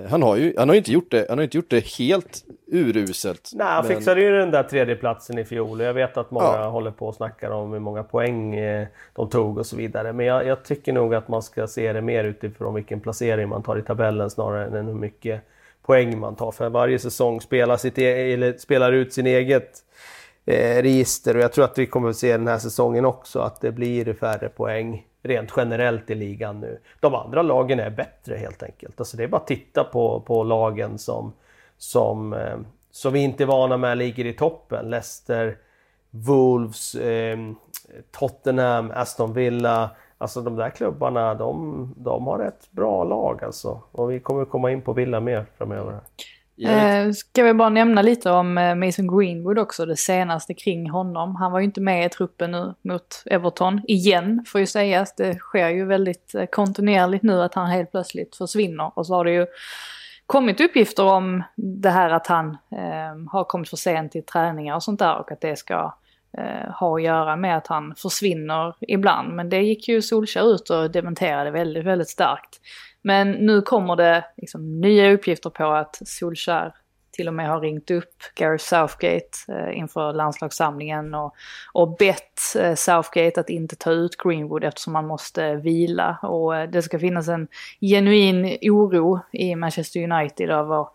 [0.09, 3.51] han har ju han har inte, gjort det, han har inte gjort det helt uruselt.
[3.55, 5.81] Nej, han men- fixade ju den där tredjeplatsen i fjol.
[5.81, 6.69] Jag vet att många Ja.
[6.69, 10.13] håller på och snackar om hur många poäng eh, de tog och så vidare.
[10.13, 13.63] Men jag, jag tycker nog att man ska se det mer utifrån vilken placering man
[13.63, 15.41] tar i tabellen snarare än hur mycket
[15.83, 16.53] poäng man tar.
[16.53, 19.71] För varje säsong spelar, sitt e- eller spelar ut sin eget
[20.47, 23.61] eh, register och jag tror att vi kommer att se den här säsongen också att
[23.61, 26.79] det blir färre poäng rent generellt i ligan nu.
[27.01, 29.01] De andra lagen är bättre helt enkelt.
[29.01, 31.33] Alltså det är bara att titta på, på lagen som,
[31.79, 32.59] som, eh,
[32.91, 34.91] som vi inte är vana med ligger i toppen.
[34.91, 35.59] Leicester,
[36.11, 37.39] Wolves, eh,
[38.11, 39.91] Tottenham, Aston Villa.
[40.19, 43.83] Alltså de där klubbarna, de, de har ett bra lag alltså.
[43.93, 46.01] Och vi kommer komma in på Villa mer framöver.
[46.59, 51.37] Eh, ska vi bara nämna lite om eh, Mason Greenwood också, det senaste kring honom.
[51.37, 55.15] Han var ju inte med i truppen nu mot Everton, igen får ju sägas.
[55.15, 58.99] Det sker ju väldigt eh, kontinuerligt nu att han helt plötsligt försvinner.
[58.99, 59.47] Och så har det ju
[60.27, 64.83] kommit uppgifter om det här att han eh, har kommit för sent till träningar och
[64.83, 65.95] sånt där och att det ska
[66.39, 69.35] eh, ha att göra med att han försvinner ibland.
[69.35, 72.61] Men det gick ju Solskjaer ut och dementerade väldigt, väldigt starkt.
[73.07, 76.73] Men nu kommer det liksom nya uppgifter på att Solskär
[77.13, 81.35] till och med har ringt upp Gareth Southgate eh, inför landslagssamlingen och,
[81.73, 86.19] och bett eh, Southgate att inte ta ut Greenwood eftersom man måste vila.
[86.23, 87.49] Och eh, det ska finnas en
[87.81, 90.87] genuin oro i Manchester United över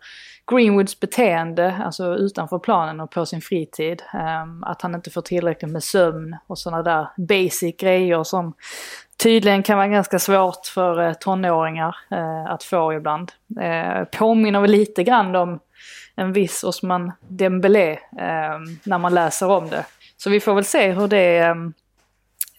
[0.52, 4.02] Greenwoods beteende, alltså utanför planen och på sin fritid.
[4.12, 8.54] Ehm, att han inte får tillräckligt med sömn och sådana där basic grejer som
[9.22, 13.32] tydligen kan vara ganska svårt för eh, tonåringar eh, att få ibland.
[13.60, 15.60] Eh, påminner väl lite grann om
[16.14, 19.84] en viss Osman Dembélé eh, när man läser om det.
[20.16, 21.50] Så vi får väl se hur det, eh,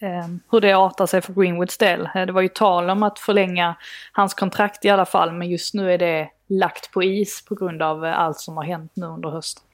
[0.00, 2.08] eh, hur det artar sig för Greenwoods del.
[2.14, 3.74] Eh, det var ju tal om att förlänga
[4.12, 7.82] hans kontrakt i alla fall, men just nu är det lagt på is på grund
[7.82, 9.64] av eh, allt som har hänt nu under hösten.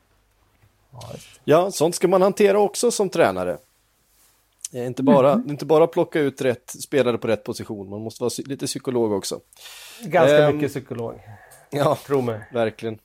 [1.44, 3.59] Ja, sånt ska man hantera också som tränare.
[4.74, 8.30] Eh, Inte bara, inte bara plocka ut rätt spelare på rätt position, man måste vara
[8.46, 9.40] lite psykolog också.
[10.02, 11.20] Ganska Ehm, mycket psykolog,
[11.70, 12.40] Ja, tro mig.
[12.52, 12.98] verkligen.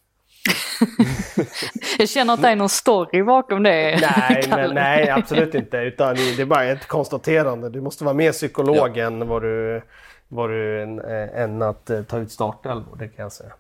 [1.97, 3.99] Jag känner att det är någon story bakom det.
[4.01, 5.77] Nej, men, nej, absolut inte.
[5.77, 7.69] Utan det är bara ett konstaterande.
[7.69, 9.81] Du måste vara mer psykolog än vad du,
[10.27, 10.99] vad du än,
[11.35, 13.53] än att eh, ta ut startelvor, det kan jag säga.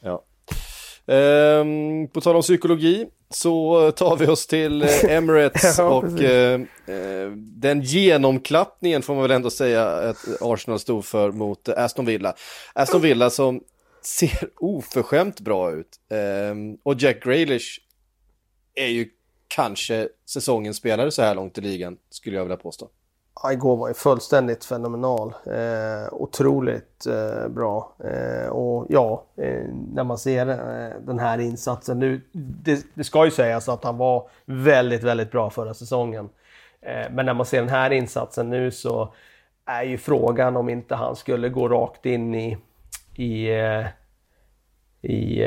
[0.00, 0.22] Ja.
[1.08, 6.60] Ehm, på tal om psykologi så tar vi oss till eh, Emirates Ja, och eh,
[6.86, 12.34] eh, den genomklappningen får man väl ändå säga att Arsenal stod för mot Aston Villa.
[12.72, 13.60] Aston Villa som
[14.02, 16.00] ser oförskämt bra ut.
[16.10, 17.80] Ehm, och Jack Grealish
[18.74, 19.08] är ju
[19.48, 22.88] kanske säsongens spelare så här långt i ligan, skulle jag vilja påstå.
[23.42, 25.34] Ja, igår var ju fullständigt fenomenal.
[25.46, 27.92] Eh, otroligt eh, bra.
[28.04, 32.20] Eh, och ja, eh, när man ser eh, den här insatsen nu.
[32.32, 36.28] Det, det ska ju sägas att han var väldigt, väldigt bra förra säsongen.
[36.80, 39.14] Eh, men när man ser den här insatsen nu så
[39.66, 42.58] är ju frågan om inte han skulle gå rakt in i,
[43.14, 43.48] i,
[45.02, 45.44] i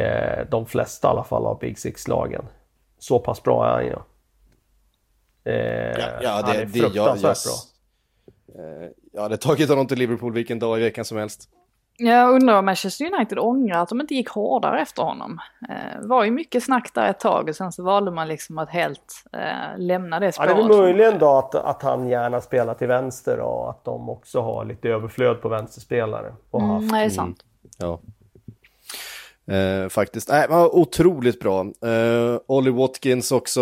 [0.49, 2.45] de flesta i alla fall av Big Six-lagen.
[2.99, 3.95] Så pass bra är han ju.
[5.43, 7.70] Eh, Ja, ja, han det, är det, jag, jag, fruktansvärt bra.
[8.55, 11.49] Eh, jag hade tagit honom till Liverpool vilken dag i veckan som helst.
[11.97, 15.39] Jag undrar om Manchester United ångrar att de inte gick hårdare efter honom.
[16.01, 18.69] Det var ju mycket snack där ett tag och sen så valde man liksom att
[18.69, 20.49] helt eh, lämna det Ja, spåret.
[20.55, 24.09] det är väl möjligen då att, att han gärna spelar till vänster och att de
[24.09, 26.33] också har lite överflöd på vänsterspelare.
[26.51, 26.91] Och Mm, haft.
[26.93, 27.45] det är sant.
[27.77, 27.99] Ja.
[29.55, 30.29] Eh, faktiskt.
[30.29, 31.61] Nej, men otroligt bra.
[31.61, 33.61] Eh, Ollie Watkins också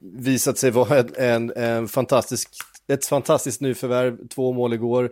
[0.00, 2.50] visat sig vara en, en, en fantastisk,
[2.88, 5.10] ett fantastiskt nyförvärv, två mål igår.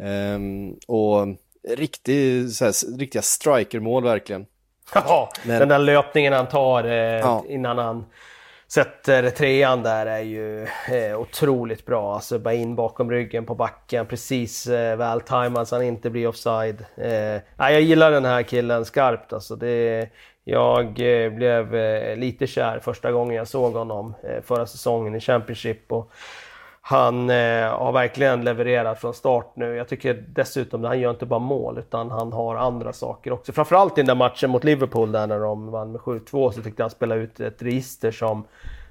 [0.00, 0.38] Eh,
[0.88, 1.26] och
[1.68, 4.46] riktig, så här, riktiga strikermål verkligen.
[4.94, 7.44] Ja, Men- den där löpningen han tar eh, Ja.
[7.48, 8.04] innan han
[8.68, 12.14] sätter trean där är ju eh, otroligt bra.
[12.14, 16.84] Alltså bara in bakom ryggen på backen, precis eh, vältajmad så han inte blir offside.
[16.96, 17.42] Eh,
[17.72, 19.56] jag gillar den här killen skarpt alltså.
[19.56, 20.08] Det,
[20.44, 25.20] jag eh, blev eh, lite kär första gången jag såg honom eh, förra säsongen i
[25.20, 25.92] Championship.
[25.92, 26.10] Och
[26.90, 29.74] han eh, har verkligen levererat från start nu.
[29.74, 33.52] Jag tycker dessutom att han gör inte bara mål utan han har andra saker också.
[33.52, 36.80] Framförallt i den där matchen mot Liverpool där när de vann med 7-2 så tyckte
[36.80, 38.44] jag han spelade ut ett register som,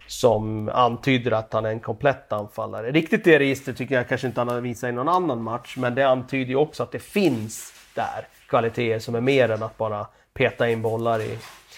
[0.08, 2.92] som antyder att han är en komplett anfallare.
[2.92, 5.96] Riktigt det registret tycker jag kanske inte han har visat i någon annan match men
[5.96, 10.08] det antyder ju också att det finns där kvaliteter som är mer än att bara
[10.34, 11.38] peta in bollar i,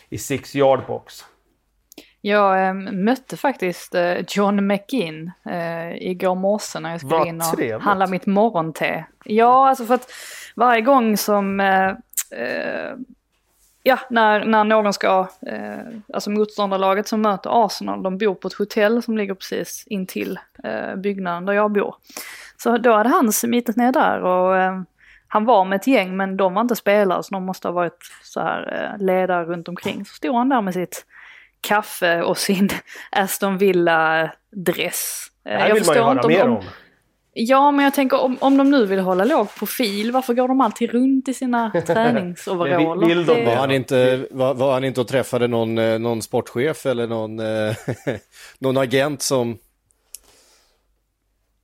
[0.10, 1.26] i six yard box.
[2.22, 7.42] Jag eh, mötte faktiskt eh, John McInn eh, igår morse när jag skulle Vad in
[7.42, 7.84] och trevligt.
[7.84, 9.06] handla mitt morgonte.
[9.24, 10.12] Ja, alltså för att
[10.56, 11.90] varje gång som eh,
[12.32, 12.94] eh,
[13.84, 15.80] ja, när, när någon ska, eh,
[16.14, 20.40] alltså motståndarlaget som möter Arsenal, de bor på ett hotell som ligger precis intill
[20.98, 21.96] byggnaden där jag bor.
[22.58, 24.86] Så då hade han smitit ner där och
[25.28, 28.12] han var med ett gäng men de var inte spelare så de måste ha varit
[28.24, 30.06] så här ledare runt omkring.
[30.06, 31.06] Så stod han där med sitt
[31.62, 32.70] kaffe och sin
[33.12, 35.26] Aston Villa-dress.
[35.44, 36.64] Det här vill man ju höra mer om.
[37.34, 40.62] Ja, men jag tänker om, om de nu vill hålla låg profil, varför går de
[40.62, 43.08] alltid runt i sina träningsoveraller?
[43.08, 46.22] Vill de Det- Var han inte, var, var han inte och träffade någon, eh, någon
[46.22, 47.76] sportchef eller någon, eh,
[48.60, 49.58] någon agent som...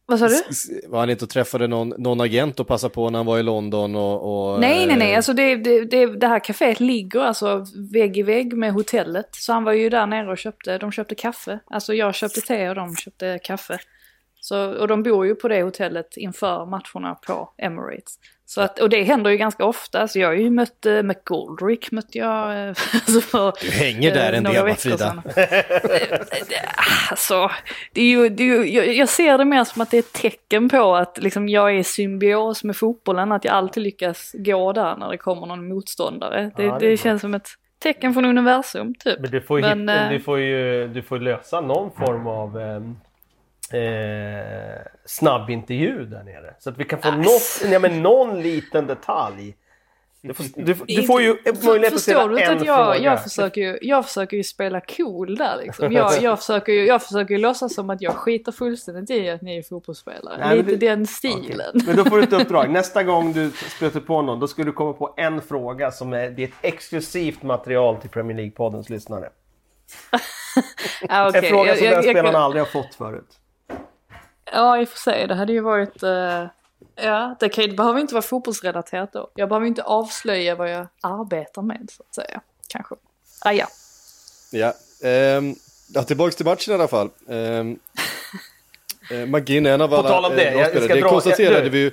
[0.07, 0.41] Vad sa du?
[0.87, 3.43] Var han inte och träffade någon, någon agent och passade på när han var i
[3.43, 4.53] London och...
[4.53, 5.11] och Nej, nej, nej.
[5.11, 9.29] eh, Alltså det, det, det, det här kaféet ligger alltså vägg i vägg med hotellet.
[9.31, 11.59] Så han var ju där nere och köpte, de köpte kaffe.
[11.65, 13.79] Alltså jag köpte te och de köpte kaffe.
[14.39, 18.19] Så, och de bor ju på det hotellet inför matcherna på Emirates.
[18.47, 20.07] Så att, och det händer ju ganska ofta.
[20.07, 22.51] Så jag har ju mött uh, McGoldrick, mötte jag.
[22.51, 25.23] eh, alltså för, Du hänger där eh, en några del, va, Frida?
[27.09, 27.51] Alltså,
[27.93, 29.99] det är ju, det är ju, jag, jag ser det mer som att det är
[29.99, 34.31] ett tecken på att liksom, jag är i symbios med fotbollen, att jag alltid lyckas
[34.33, 36.51] gå där när det kommer någon motståndare.
[36.55, 37.47] Det, Ja, det det, känns som ett
[37.79, 39.19] tecken från universum, typ.
[39.19, 42.27] Men du får ju, Men, hitta, eh, du får ju du får lösa någon form
[42.27, 42.81] av eh,
[43.73, 46.53] eh, snabbintervju där nere.
[46.59, 49.55] Så att vi kan få något, ja, men någon liten detalj.
[50.21, 52.99] Du får, du, du får ju möjlighet att ställa du inte en att jag, fråga.
[53.11, 55.91] jag, försöker ju, jag försöker ju spela cool där liksom.
[55.91, 59.41] Jag, jag, försöker ju, jag försöker ju låtsas som att jag skiter fullständigt i att
[59.41, 60.37] ni är fotbollsspelare.
[60.39, 61.81] Nej, Lite det- den stilen.
[61.85, 62.69] Men då får du ett uppdrag.
[62.69, 66.29] Nästa gång du stöter på någon, då ska du komma på en fråga som är,
[66.29, 69.29] det är ett exklusivt material till Premier League-poddens lyssnare.
[71.09, 71.41] Ja, okej.
[71.43, 73.39] En fråga som jag- den spelaren aldrig har fått förut.
[74.55, 75.27] Ja, i och för sig.
[75.27, 76.03] Det hade ju varit...
[76.03, 76.45] eh,
[76.95, 79.29] ja, det, kan, det behöver inte vara fotbollsrelaterat då.
[79.35, 82.41] Jag behöver inte avslöja vad jag arbetar med, så att säga.
[82.67, 82.95] Kanske.
[83.41, 83.67] Ah, ja.
[84.51, 84.73] Ja,
[85.09, 85.55] ehm,
[85.93, 87.09] ja, tillbaks till matchen i alla fall.
[89.11, 91.01] Eh, McGinn är en av På alla tal om det, eh, bra jag, ska det
[91.01, 91.09] dra...
[91.09, 91.91] konstaterade jag, vi ju.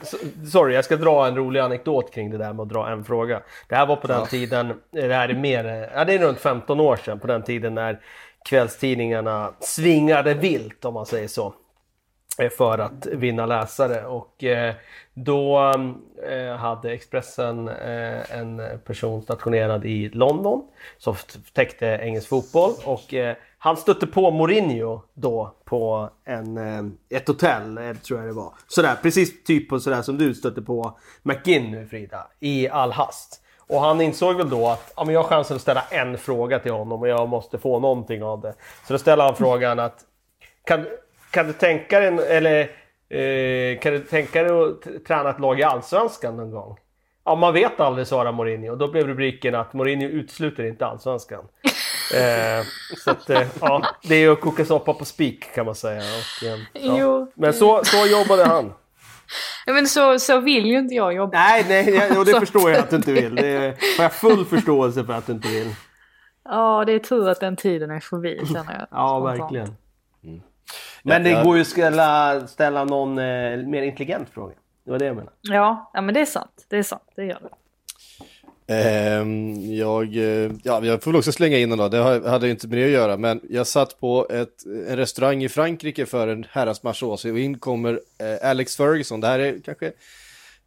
[0.52, 3.42] Sorry, jag ska dra en rolig anekdot kring det där med att dra en fråga.
[3.68, 6.38] Det här var på den tiden, eh, det här är mer, ja det är runt
[6.38, 8.00] 15 år sedan, på den tiden när
[8.48, 11.54] kvällstidningarna svingade vilt om man säger så.
[12.38, 14.74] Eh, för att vinna läsare och eh,
[15.14, 15.72] då
[16.28, 20.62] eh, hade Expressen en person stationerad i London
[20.98, 21.14] som
[21.52, 23.14] täckte engelsk fotboll och
[23.58, 26.58] han stötte på Mourinho då på en,
[27.08, 28.52] ett hotell, tror jag det var.
[28.66, 33.40] Sådär, precis typ på sådär som du stötte på McGinn nu Frida, i all hast.
[33.58, 36.58] Och han insåg väl då att ja, men jag har chansen att ställa en fråga
[36.58, 38.54] till honom och jag måste få någonting av det.
[38.86, 40.04] Så då ställer han frågan att
[40.64, 40.86] kan,
[41.32, 42.60] kan du tänka dig, eller
[43.08, 46.78] eh, kan du tänka dig att träna ett lag i Allsvenskan någon gång?
[47.24, 48.76] Ja, man vet aldrig, svarar Mourinho.
[48.76, 51.44] Då blev rubriken att Mourinho utesluter inte Allsvenskan.
[52.14, 52.64] eh,
[53.04, 56.00] så att, eh, ja, det är ju att koka soppa på spik kan man säga.
[56.00, 57.26] Och, eh, ja.
[57.34, 58.72] Men så, så jobbade han.
[59.66, 61.38] Ja, Men så, så vill ju inte jag jobba.
[61.38, 63.34] Nej, nej, och det förstår jag att du inte vill.
[63.34, 65.74] Det har jag full förståelse för att du inte vill.
[66.44, 68.86] Ja, det är tur att den tiden är förbi, känner jag.
[68.90, 69.76] Ja, verkligen.
[71.02, 74.54] Men det går ju att ställa, ställa någon eh, mer intelligent fråga.
[74.84, 75.36] Det var det jag menade.
[75.40, 76.66] Ja, ja, men det är sant.
[76.68, 77.02] Det är sant.
[77.16, 77.48] Det gör det.
[78.66, 82.52] Ehm, jag, eh, ja, jag får väl också slänga in den då, det hade ju
[82.52, 86.28] inte med det att göra, men jag satt på ett, en restaurang i Frankrike för
[86.28, 89.92] en herrans match och in kommer eh, Alex Ferguson, det här är kanske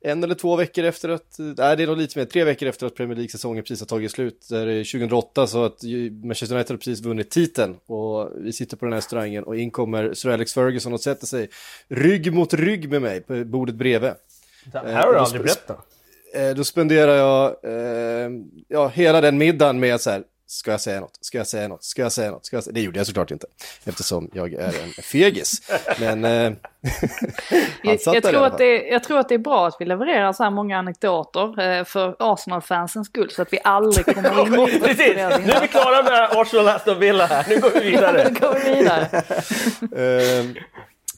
[0.06, 2.88] en eller två veckor efter att, nej det är nog lite mer, tre veckor efter
[2.88, 5.84] att Premier League-säsongen precis har tagit slut, det är 2008 så att
[6.24, 9.72] Manchester United har precis vunnit titeln och vi sitter på den här restaurangen och in
[9.72, 11.50] kommer Sir Alex Ferguson och sätter sig
[11.88, 14.12] rygg mot rygg med mig på bordet bredvid.
[14.72, 15.86] Det här har du aldrig berättat.
[16.34, 18.32] Eh, då spenderar jag eh,
[18.68, 21.67] ja, hela den middagen med att så här, ska jag säga något, ska jag säga
[21.67, 22.73] något, ska jag säga något, ska jag säga...
[22.73, 23.47] Det gjorde jag såklart inte,
[23.86, 25.62] eftersom jag är en fegis.
[25.99, 26.55] Men eh, han
[27.84, 29.75] Jag, satt jag, där i tror att det, jag tror att det är bra att
[29.79, 34.41] vi levererar så här många anekdoter eh, för Arsenal-fansens skull så att vi aldrig kommer
[34.45, 37.45] in på Precis, nu är vi klara med Arsenal Aston Villa här.
[37.49, 38.29] Nu går vi vidare.
[38.29, 39.23] Nu går vi vidare.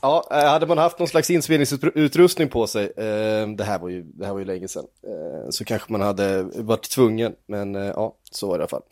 [0.01, 4.03] Ja, eh, hade man haft någon slags inspelningsutrustning på sig, eh, det, här var ju,
[4.03, 7.85] det här var ju länge sedan, eh, så kanske man hade varit tvungen, men eh,
[7.85, 8.83] ja, så var det i alla fall.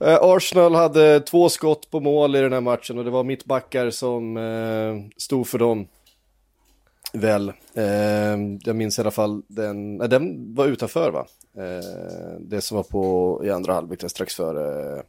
[0.00, 3.90] Eh, Arsenal hade två skott på mål i den här matchen och det var mittbackar
[3.90, 5.86] som eh, stod för dem.
[7.12, 11.26] Väl, eh, jag minns i alla fall den, nej, den var utanför va?
[11.56, 15.02] Eh, det som var på i andra halvlek strax före Eh,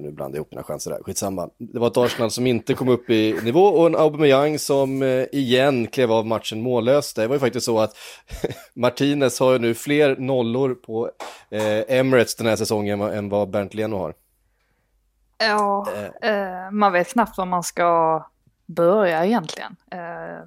[0.00, 1.50] nu blandar jag ihop mina chanser där, skitsamma.
[1.58, 5.24] Det var ett Arsenal som inte kom upp i nivå och en Aubameyang som eh,
[5.32, 7.14] igen klev av matchen mållös.
[7.14, 7.96] Det var ju faktiskt så att
[8.74, 11.10] Martinez har ju nu fler nollor på
[11.50, 14.14] eh, Emirates den här säsongen än vad Bernt Leno har.
[15.38, 15.86] Ja,
[16.22, 18.24] eh, man vet knappt var man ska
[18.66, 19.76] börja egentligen.
[19.90, 20.44] Eh,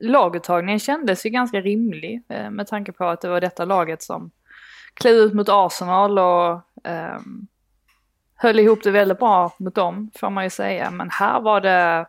[0.00, 4.30] laguttagningen kändes ju ganska rimlig eh, med tanke på att det var detta laget som
[4.94, 6.50] klev ut mot Arsenal och
[6.90, 7.18] eh,
[8.36, 10.90] höll ihop det väldigt bra mot dem får man ju säga.
[10.90, 12.06] Men här var det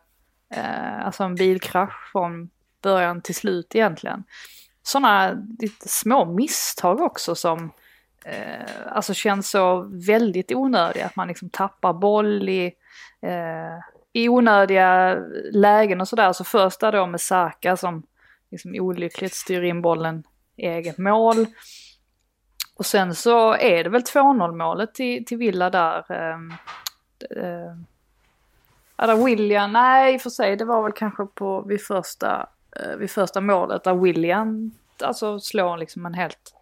[0.53, 2.49] eh, alltså en bilkrasch från
[2.81, 4.23] början till slut egentligen.
[4.83, 7.71] Sådana lite små misstag också som
[8.25, 11.05] eh, alltså känns så väldigt onödiga.
[11.05, 12.65] Att man liksom tappar boll i,
[13.21, 13.79] eh,
[14.13, 15.19] i onödiga
[15.51, 16.33] lägen och sådär.
[16.33, 18.03] Så första då med Saka som
[18.51, 20.23] liksom olyckligt styr in bollen
[20.55, 21.45] i eget mål.
[22.77, 25.97] Och sen så är det väl 2-0 målet till, till Villa där.
[26.09, 26.37] Äh,
[28.95, 32.97] där William, nej i och för sig det var väl kanske på vid första, eh,
[32.97, 34.71] vid första målet där William
[35.01, 36.53] alltså slår liksom en helt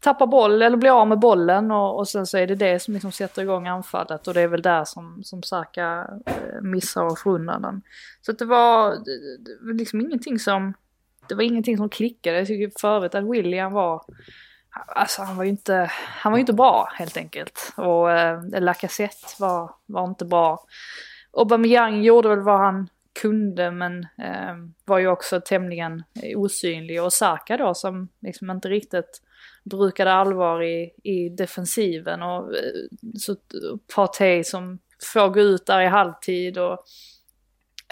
[0.00, 2.94] tappar boll eller blir av med bollen och, och sen så är det det som
[2.94, 7.18] liksom sätter igång anfallet och det är väl där som, som Saka eh, missar och
[7.18, 7.82] får undan den.
[8.22, 10.74] Så att det var, det, det var liksom ingenting som,
[11.28, 12.38] det var ingenting som klickade.
[12.38, 14.02] Jag tycker förut att William var,
[14.86, 17.72] alltså han var ju inte, han var inte bra helt enkelt.
[17.76, 20.64] Och eh, Lacazette var, var inte bra.
[21.32, 22.88] Aubameyang gjorde väl vad han
[23.20, 24.54] kunde men eh,
[24.84, 26.02] var ju också tämligen
[26.36, 27.02] osynlig.
[27.02, 29.22] Och Saka då som liksom inte riktigt
[29.64, 32.72] brukade allvar i, i defensiven och eh,
[33.18, 33.36] så
[33.94, 34.78] Partey som
[35.12, 36.84] får gå ut där i halvtid och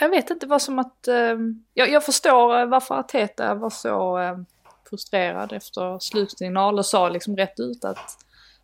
[0.01, 1.37] jag vet inte vad som att, eh,
[1.75, 4.39] jag, jag förstår eh, varför Arteta var så eh,
[4.95, 8.19] frustrerad efter slutsignal och sa liksom rätt ut att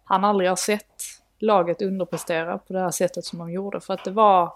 [0.04, 1.02] han aldrig har sett
[1.38, 4.52] laget underprestera på det här sättet som de gjorde för att det var,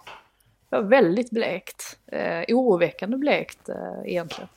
[0.71, 4.49] det var väldigt blekt, eh, oroväckande blekt eh, egentligen.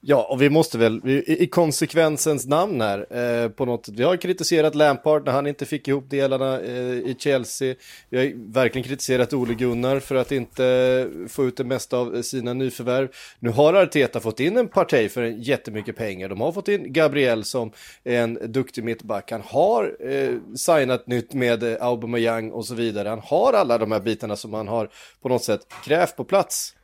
[0.00, 4.16] Ja, och vi måste väl i, i konsekvensens namn här eh, på något Vi har
[4.16, 7.74] kritiserat Lampard när han inte fick ihop delarna eh, i Chelsea.
[8.10, 12.52] Vi har verkligen kritiserat Ole Gunnar för att inte få ut det mesta av sina
[12.52, 13.08] nyförvärv.
[13.38, 16.28] Nu har Arteta fått in en parti för jättemycket pengar.
[16.28, 17.72] De har fått in Gabriel som
[18.04, 19.30] är en duktig mittback.
[19.30, 23.08] Han har eh, signat nytt med Aubameyang och så vidare.
[23.08, 24.90] Han har alla de här bitarna som han har
[25.22, 26.74] på något sätt krävt på plats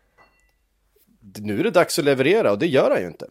[1.37, 3.26] nu är det dags att leverera och det gör han ju inte.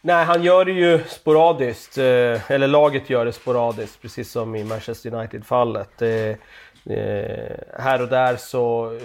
[0.00, 1.98] Nej, han gör det ju sporadiskt.
[1.98, 6.02] Eh, eller laget gör det sporadiskt, precis som i Manchester United-fallet.
[6.02, 6.36] Eh,
[7.78, 9.00] här och där så eh,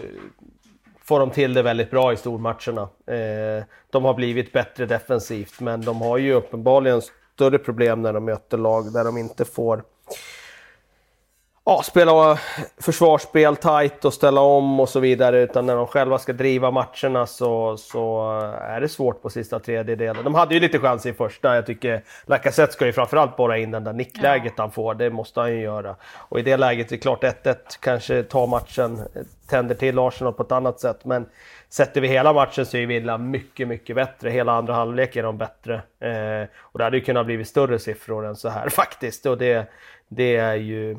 [1.04, 2.90] får de till det väldigt bra i stormatcherna.
[3.90, 7.02] De har blivit bättre defensivt, men de har ju uppenbarligen
[7.34, 9.84] större problem när de möter lag där de inte får
[11.66, 12.40] ja, spela
[12.82, 15.42] försvarsspel tight och ställa om och så vidare.
[15.42, 20.24] Utan när de själva ska driva matcherna så, så är det svårt på sista tredjedelen.
[20.24, 21.56] De hade ju lite chans i första.
[21.56, 24.64] Jag tycker Lacazette ska ju framförallt borra in den där nickläget ja.
[24.64, 24.94] han får.
[24.94, 25.96] Det måste han ju göra.
[26.16, 29.02] Och i det läget är det klart 1-1 kanske tar matchen,
[29.50, 31.06] tänder till Arsenal på ett annat sätt.
[31.06, 31.26] Men
[31.74, 34.30] Sätter vi hela matchen så är Villa mycket, mycket bättre.
[34.30, 35.74] Hela andra halvlek är de bättre.
[36.00, 39.26] Eh, och det hade ju kunnat bli större siffror än så här faktiskt.
[39.26, 39.68] Och det,
[40.08, 40.98] det är ju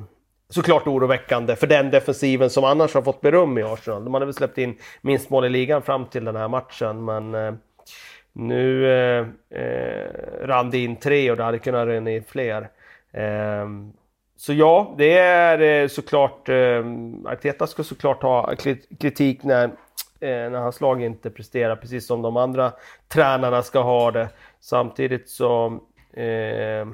[0.54, 4.04] såklart oroväckande för den defensiven som annars har fått beröm i Arsenal.
[4.04, 7.34] De hade väl släppt in minst mål i ligan fram till den här matchen men
[7.34, 7.54] eh,
[8.32, 9.26] nu eh,
[9.60, 12.68] eh rann det in tre och det hade kunnat rinna in fler.
[13.12, 13.68] Eh,
[14.36, 16.84] så ja, det är eh, såklart, eh,
[17.24, 18.54] Arteta ska såklart ha
[19.00, 19.70] kritik när, eh,
[20.50, 22.72] när hans lag inte presterar, precis som de andra
[23.08, 24.28] tränarna ska ha det.
[24.60, 25.80] Samtidigt så,
[26.12, 26.86] eh,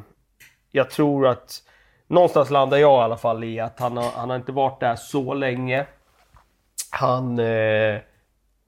[0.70, 1.62] jag tror att
[2.10, 4.96] någonstans landar jag i alla fall i att han har, han har inte varit där
[4.96, 5.86] så länge.
[6.90, 8.00] Han eh,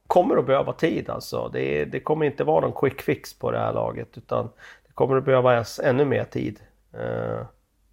[0.06, 1.48] kommer att behöva tid alltså.
[1.52, 4.50] Det, det, kommer inte vara någon quick fix på det här laget utan
[4.86, 6.60] det kommer att behövas ännu mer tid.
[6.92, 7.46] Eh,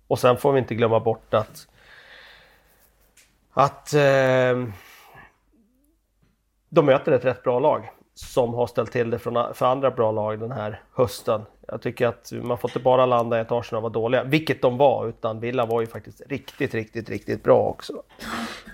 [0.07, 1.67] och sen får vi inte glömma bort att
[3.53, 4.67] att eh,
[6.69, 10.39] de möter ett rätt bra lag som har ställt till det för andra bra lag
[10.39, 11.41] den här hösten.
[11.72, 14.78] Jag tycker att man får inte bara landa i att Arsenal var dåliga, vilket de
[14.78, 18.03] var, utan Villa var ju faktiskt riktigt, riktigt, riktigt bra också.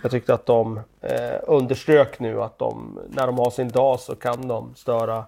[0.01, 4.15] Jag tyckte att de eh, underströk nu att de, när de har sin dag så
[4.15, 5.25] kan de störa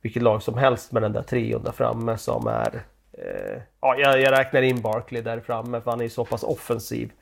[0.00, 2.82] vilket lag som helst med den där trion där framme som är...
[3.12, 6.42] Eh, ja, jag, jag, räknar in Barkley där framme för han är ju så pass
[6.42, 7.12] offensiv.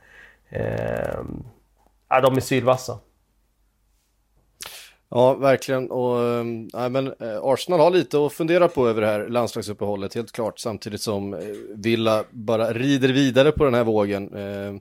[0.48, 1.18] Eh,
[2.08, 2.98] ja, de är sylvassa.
[5.10, 5.90] Ja, verkligen.
[5.90, 6.20] Och,
[6.80, 10.58] äh, men, äh, Arsenal har lite att fundera på över det här landslagsuppehållet, helt klart.
[10.58, 11.40] Samtidigt som äh,
[11.74, 14.34] Villa bara rider vidare på den här vågen.
[14.34, 14.74] Äh,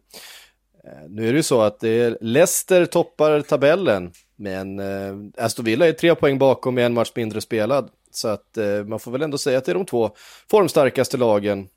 [1.10, 5.88] nu är det ju så att det är Leicester toppar tabellen, men äh, Aston Villa
[5.88, 7.90] är tre poäng bakom med en match mindre spelad.
[8.12, 10.12] Så att man får väl ändå säga att det är de två
[10.52, 11.68] formstarkaste lagen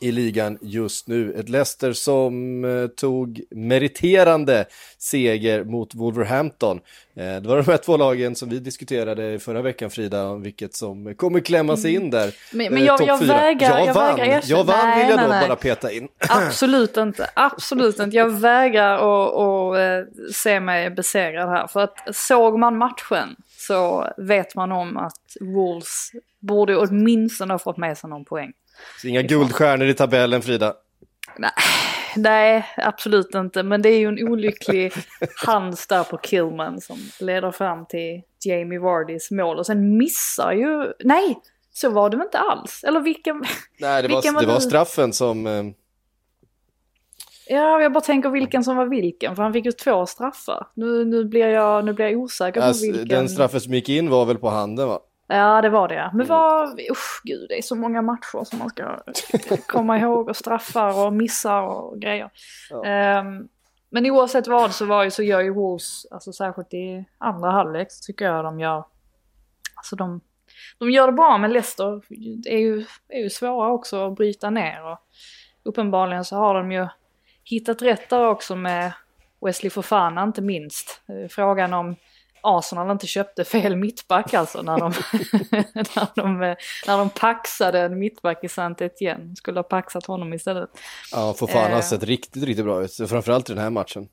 [0.00, 1.32] i ligan just nu.
[1.32, 4.64] Ett Leicester som eh, tog meriterande
[4.98, 6.80] seger mot Wolverhampton.
[7.16, 11.14] Eh, det var de här två lagen som vi diskuterade förra veckan Frida, vilket som
[11.14, 12.34] kommer klämma sig in där.
[12.52, 15.16] Men, men eh, jag, jag vägrar, jag, jag vann, vägrar jag vann nej, vill jag
[15.16, 15.48] nej, då nej.
[15.48, 16.08] bara peta in.
[16.28, 18.16] Absolut inte, absolut inte.
[18.16, 21.66] Jag vägrar att se mig besegrad här.
[21.66, 27.76] För att såg man matchen så vet man om att Wolves borde åtminstone ha fått
[27.76, 28.52] med sig någon poäng.
[29.00, 30.74] Så inga guldstjärnor i tabellen Frida?
[31.38, 31.52] Nej,
[32.16, 33.62] nej, absolut inte.
[33.62, 34.92] Men det är ju en olycklig
[35.46, 39.58] hands där på Killman som leder fram till Jamie Vardys mål.
[39.58, 40.92] Och sen missar ju...
[41.04, 41.38] Nej,
[41.72, 42.84] så var det inte alls?
[42.84, 43.44] Eller vilken...
[43.80, 45.46] Nej, det var, vilken var, det var straffen som...
[45.46, 45.64] Eh...
[47.46, 50.66] Ja, jag bara tänker vilken som var vilken, för han fick ju två straffar.
[50.74, 53.08] Nu, nu, blir, jag, nu blir jag osäker på alltså, vilken.
[53.08, 55.00] Den straffen som gick in var väl på handen va?
[55.26, 56.10] Ja, det var det.
[56.12, 56.28] Men mm.
[56.28, 58.98] vad, usch gud, det är så många matcher som man ska
[59.66, 62.30] komma ihåg och straffar och missar och grejer.
[62.70, 63.20] Ja.
[63.20, 63.48] Um,
[63.90, 67.92] men oavsett vad så, var ju, så gör ju Wolves, alltså särskilt i andra halvlek
[67.92, 68.84] så tycker jag de gör,
[69.74, 70.20] alltså de,
[70.78, 72.02] de gör det bra men Leicester
[72.48, 74.98] är ju, är ju svåra också att bryta ner och
[75.62, 76.86] uppenbarligen så har de ju
[77.44, 78.92] hittat rätt där också med
[79.40, 81.02] Wesley Fofana inte minst.
[81.30, 81.96] Frågan om
[82.42, 84.92] Arsenal inte köpte fel mittback alltså när de,
[85.72, 86.38] när de,
[86.86, 89.36] när de paxade en mittback i Sant igen.
[89.36, 90.70] Skulle ha paxat honom istället.
[91.12, 91.82] Ja, för fan har eh.
[91.82, 92.96] sett riktigt, riktigt bra ut.
[93.08, 94.08] Framförallt i den här matchen.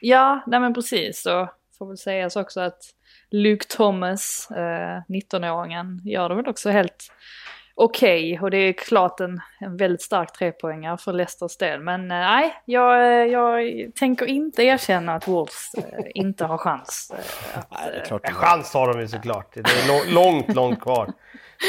[0.00, 1.26] Ja, nej men precis.
[1.26, 1.48] Och
[1.78, 2.82] får väl sägas också att
[3.30, 7.12] Luke Thomas, eh, 19-åringen, gör det väl också helt
[7.74, 8.32] okej.
[8.32, 11.80] Okay, och det är klart en, en väldigt stark trepoängare för Leicesters del.
[11.80, 13.62] Men eh, nej, jag, jag
[13.94, 15.82] tänker inte erkänna att Wolves eh,
[16.14, 17.12] inte har chans.
[17.14, 18.30] Eh, att, nej, det är klart.
[18.30, 19.54] chans har de ju såklart.
[19.54, 21.12] Det är långt, långt kvar.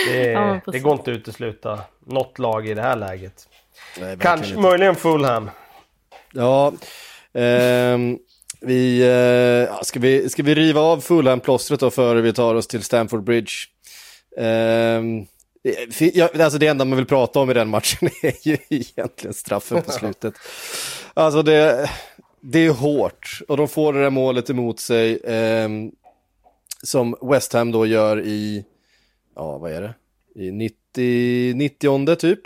[0.07, 3.47] Det, ja, det går inte att utesluta något lag i det här läget.
[3.99, 4.61] Nej, Kanske inte.
[4.61, 5.49] möjligen Fulham.
[6.31, 6.73] Ja,
[7.33, 8.17] ehm,
[8.61, 9.01] vi,
[9.69, 13.23] eh, ska vi, ska vi riva av Fulham-plåstret då före vi tar oss till Stamford
[13.23, 13.51] Bridge?
[14.37, 15.25] Ehm,
[16.13, 19.81] Ja, alltså det enda man vill prata om i den matchen är ju egentligen straffen
[19.81, 20.33] på slutet.
[21.13, 21.89] Alltså det,
[22.41, 25.69] det är hårt och de får det där målet emot sig eh,
[26.83, 28.65] som West Ham då gör i,
[29.35, 29.93] ja vad är det,
[30.43, 32.39] i 90, 90 typ.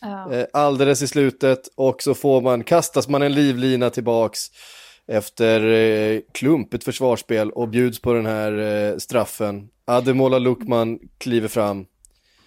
[0.00, 0.32] Ja.
[0.32, 4.46] Eh, alldeles i slutet och så får man, kastas man en livlina tillbaks
[5.06, 9.68] efter eh, klumpigt försvarsspel och bjuds på den här eh, straffen.
[9.84, 11.86] Ademola Lukman kliver fram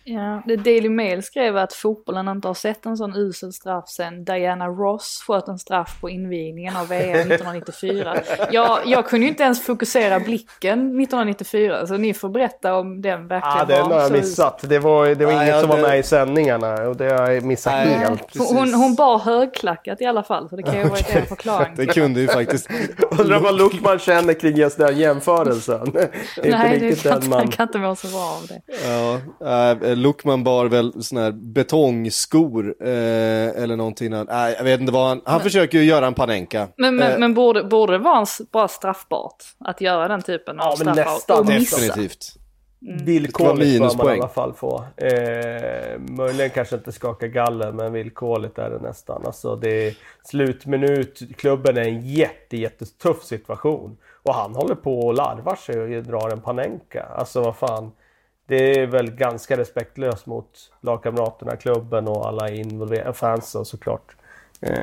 [0.06, 4.26] Ja, det Daily Mail skrev att fotbollen inte har sett en sån usel straff sen
[4.26, 8.16] Diana Ross sköt en straff på invigningen av VM 1994.
[8.52, 13.28] jag, jag kunde ju inte ens fokusera blicken 1994 så ni får berätta om den
[13.28, 14.60] verkligen Ja, den har jag missat.
[14.70, 15.76] Det var, det var ja, inget ja, som det...
[15.76, 18.38] var med i sändningarna och det har jag missat Nej, helt.
[18.38, 21.74] Hon, hon bar högklackat i alla fall så det kan ju vara en förklaring.
[21.76, 22.70] det kunde ju faktiskt.
[23.20, 25.92] Undrar vad Luckman känner kring just den jämförelsen.
[25.94, 27.48] Nej, det kan, man...
[27.48, 28.62] kan inte må så bra av det.
[28.88, 34.10] Ja, äh, Luckman bar väl sån här betongskor eh, eller någonting.
[34.10, 36.68] Nej, jag vet inte vad han, han men, försöker ju göra en panenka.
[36.78, 40.66] Men, men, eh, men borde, borde det vara bara straffbart att göra den typen av
[40.66, 41.44] ja, straffar?
[41.44, 42.36] Nästan, definitivt.
[42.88, 43.06] Mm.
[43.06, 44.86] Villkorligt bör man i alla fall få.
[44.98, 49.26] Eh, möjligen kanske inte skaka galler, men villkorligt är det nästan.
[49.26, 53.98] Alltså det är slutminut, klubben är en jätte, jättetuff situation.
[54.24, 57.04] Och han håller på och larvar sig och drar en panenka.
[57.04, 57.92] Alltså vad fan
[58.48, 64.16] det är väl ganska respektlöst mot lagkamraterna, klubben och alla involverade, fansen såklart.
[64.62, 64.78] Eh,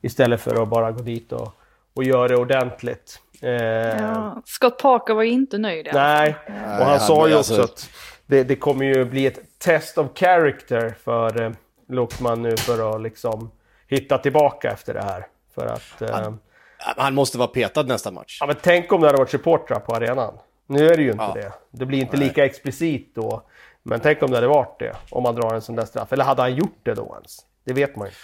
[0.00, 1.52] istället för att bara gå dit och,
[1.94, 3.20] och göra det ordentligt.
[3.42, 5.88] Eh, ja, Scott Parker var ju inte nöjd.
[5.92, 7.62] Nej, och han sa ju också alltså...
[7.62, 7.90] att
[8.26, 11.50] det, det, kommer ju bli ett test of character för eh,
[11.88, 13.50] Luckman nu för att liksom
[13.88, 15.26] hitta tillbaka efter det här.
[15.54, 16.02] För att...
[16.02, 16.38] Eh, han,
[16.78, 18.38] han måste vara petad nästa match.
[18.40, 20.38] Ja, men tänk om det hade varit supportrar på arenan.
[20.66, 21.34] Nu är det ju inte ja.
[21.34, 21.52] det.
[21.70, 22.28] Det blir inte Nej.
[22.28, 23.42] lika explicit då.
[23.82, 26.12] Men tänk om det hade varit det, om man drar en sån där straff.
[26.12, 27.38] Eller hade han gjort det då ens?
[27.64, 28.18] Det vet man inte.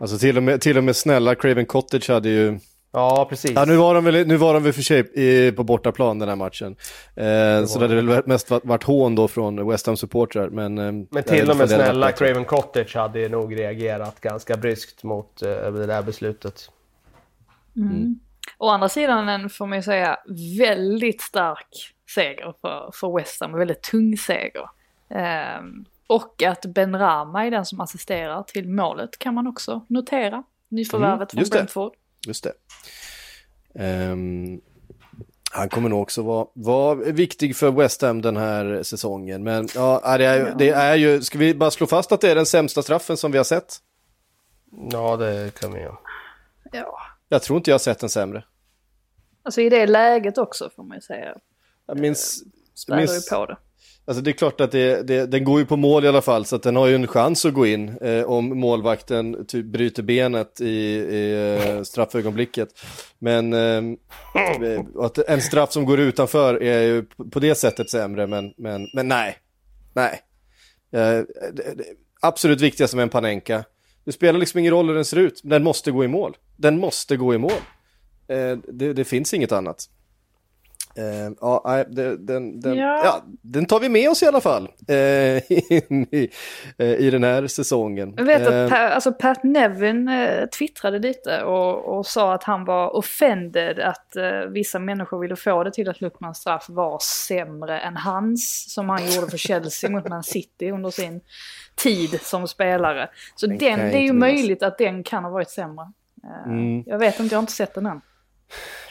[0.00, 2.58] Alltså till och med, till och med snälla Craven Cottage hade ju...
[2.92, 3.52] Ja, precis.
[3.54, 6.28] Ja, nu var de väl, nu var de väl för sig i, på bortaplan den
[6.28, 6.76] här matchen.
[7.14, 10.50] Eh, det så det hade väl mest varit, varit hån då från West Ham-supportrar.
[10.50, 15.42] Men, eh, men till och med snälla Craven Cottage hade nog reagerat ganska bryskt mot
[15.42, 16.70] eh, det där beslutet.
[17.76, 18.18] Mm.
[18.64, 20.18] Å andra sidan en, får man ju säga,
[20.58, 24.68] väldigt stark seger för, för West Ham, en väldigt tung seger.
[25.10, 30.42] Ehm, och att Ben Rama är den som assisterar till målet kan man också notera.
[30.68, 31.50] Nyförvärvet Mm, från.
[31.50, 31.92] Brentford.
[32.26, 32.52] Just det.
[33.84, 34.60] Ehm,
[35.52, 39.42] han kommer nog också vara, vara viktig för West Ham den här säsongen.
[39.44, 42.30] Men ja, det är, ju- det är ju, ska vi bara slå fast att det
[42.30, 43.76] är den sämsta straffen som vi har sett?
[44.92, 45.96] Ja, det kan vi göra.
[46.72, 46.98] Ja.
[47.28, 48.44] Jag tror inte jag har sett en sämre.
[49.44, 51.34] Alltså i det läget också får man ju säga.
[51.86, 53.56] Jag minns, Späder ju minns på det.
[54.04, 56.44] alltså det är klart att det, det, den går ju på mål i alla fall,
[56.44, 60.02] så att den har ju en chans att gå in eh, om målvakten typ bryter
[60.02, 62.68] benet i, i eh, straffögonblicket.
[63.18, 63.82] Men eh,
[64.98, 69.08] att en straff som går utanför är ju på det sättet sämre, men, men, men
[69.08, 69.38] nej.
[69.94, 70.20] Nej.
[70.92, 71.84] Eh, det, det,
[72.20, 73.64] absolut viktigaste med en Panenka.
[74.04, 76.36] Det spelar liksom ingen roll hur den ser ut, den måste gå i mål.
[76.56, 77.60] Den måste gå i mål.
[78.28, 79.88] Eh, det, det finns inget annat.
[80.96, 83.00] Eh, ja, den, den, Ja.
[83.04, 83.24] ja.
[83.42, 86.30] den tar vi med oss i alla fall eh, in i,
[86.78, 88.14] i den här säsongen.
[88.16, 90.10] Jag vet att pa, alltså Pat Nevin
[90.58, 94.16] twittrade lite och, och sa att han var offended att
[94.48, 99.12] vissa människor ville få det till att Luckmans straff var sämre än hans som han
[99.12, 101.20] gjorde för Chelsea mot Man City under sin
[101.74, 103.08] tid som spelare.
[103.34, 105.92] Så den, jag det är ju möjligt att den kan ha varit sämre.
[106.46, 106.82] Mm.
[106.86, 108.00] Jag vet inte, jag har inte sett den än.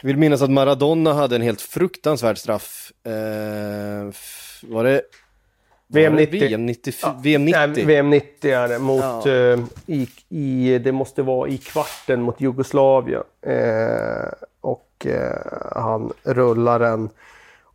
[0.00, 2.92] Jag vill minnas att Maradona hade en helt fruktansvärd straff.
[3.06, 3.12] Eh,
[4.62, 5.02] var det
[5.88, 6.40] VM var det 90.
[6.48, 7.20] VM 94?
[7.22, 7.60] VM 90?
[7.74, 8.78] Nej, VM 90 är det.
[8.78, 9.28] Mot, Ja.
[9.32, 13.22] eh, i, i, det måste vara i kvarten mot Jugoslavien.
[13.46, 17.10] Eh, och eh, han rullar den.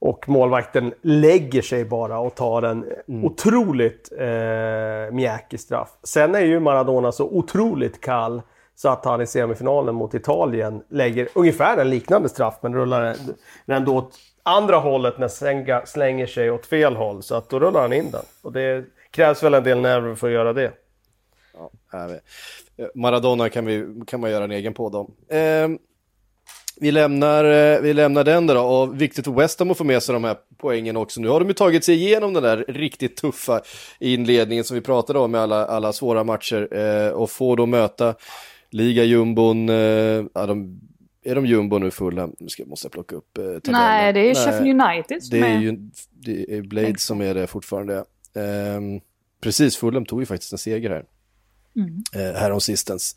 [0.02, 2.86] Och målvakten lägger sig bara och tar en
[3.24, 5.90] otroligt eh, mjäkig straff.
[6.04, 8.42] Sen är ju Maradona så otroligt kall
[8.82, 13.16] så att han i semifinalen mot Italien lägger ungefär en liknande straff men rullar
[13.66, 17.24] den, då åt andra hållet när Senga slänger sig åt fel håll.
[17.24, 18.22] Så att då rullar han in den.
[18.42, 20.72] Och det krävs väl en del nerver för att göra det.
[21.54, 21.72] Ja,
[22.96, 25.12] Maradona kan, vi, kan man göra en egen podd om.
[25.30, 25.68] Eh,
[26.80, 30.04] vi, lämnar, eh, vi lämnar den då och viktigt för West Ham att få med
[30.04, 31.22] sig de här poängen också.
[31.22, 33.62] Nu har de ju tagit sig igenom den där riktigt tuffa
[34.00, 38.16] inledningen som vi pratade om med alla, alla svåra matcher eh, och får då möta
[38.72, 39.76] ligajumbon, eh,
[40.34, 40.80] ja, de,
[41.24, 42.30] är de jumbo nu fulla?
[42.40, 43.62] Nu ska, måste jag plocka upp eh, tabellen.
[43.72, 45.60] Nej, det är Sheffield United som Det är är...
[45.60, 45.78] ju
[46.12, 48.06] det är Blade som är det fortfarande.
[48.36, 49.02] Ehm,
[49.42, 51.06] precis, Fulham tog ju faktiskt en seger här.
[51.76, 52.04] Mm.
[52.14, 53.16] Eh, här om sistens.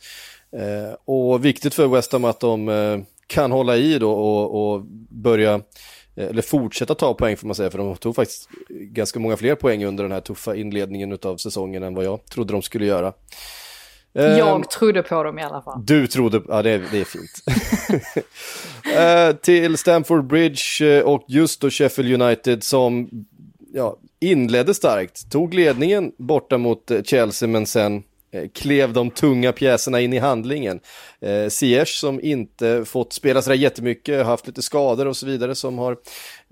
[0.57, 4.83] Eh, och viktigt för West Ham att de eh, kan hålla i då och, och
[5.09, 5.55] börja,
[6.17, 9.55] eh, eller fortsätta ta poäng får man säga, för de tog faktiskt ganska många fler
[9.55, 13.13] poäng under den här tuffa inledningen av säsongen än vad jag trodde de skulle göra.
[14.15, 15.83] Ehm, Jag trodde på dem i alla fall.
[15.87, 17.43] du trodde, ja det är, det är fint.
[18.97, 23.09] Eh, till Stamford Bridge eh, och just då Sheffield United som
[23.75, 28.03] ja, inledde starkt, tog ledningen borta mot eh, Chelsea men sen
[28.55, 30.81] klev de tunga pjäserna in i handlingen.
[31.21, 35.79] Eh, Ziyech som inte fått spela sådär jättemycket, haft lite skador och så vidare som
[35.79, 35.97] har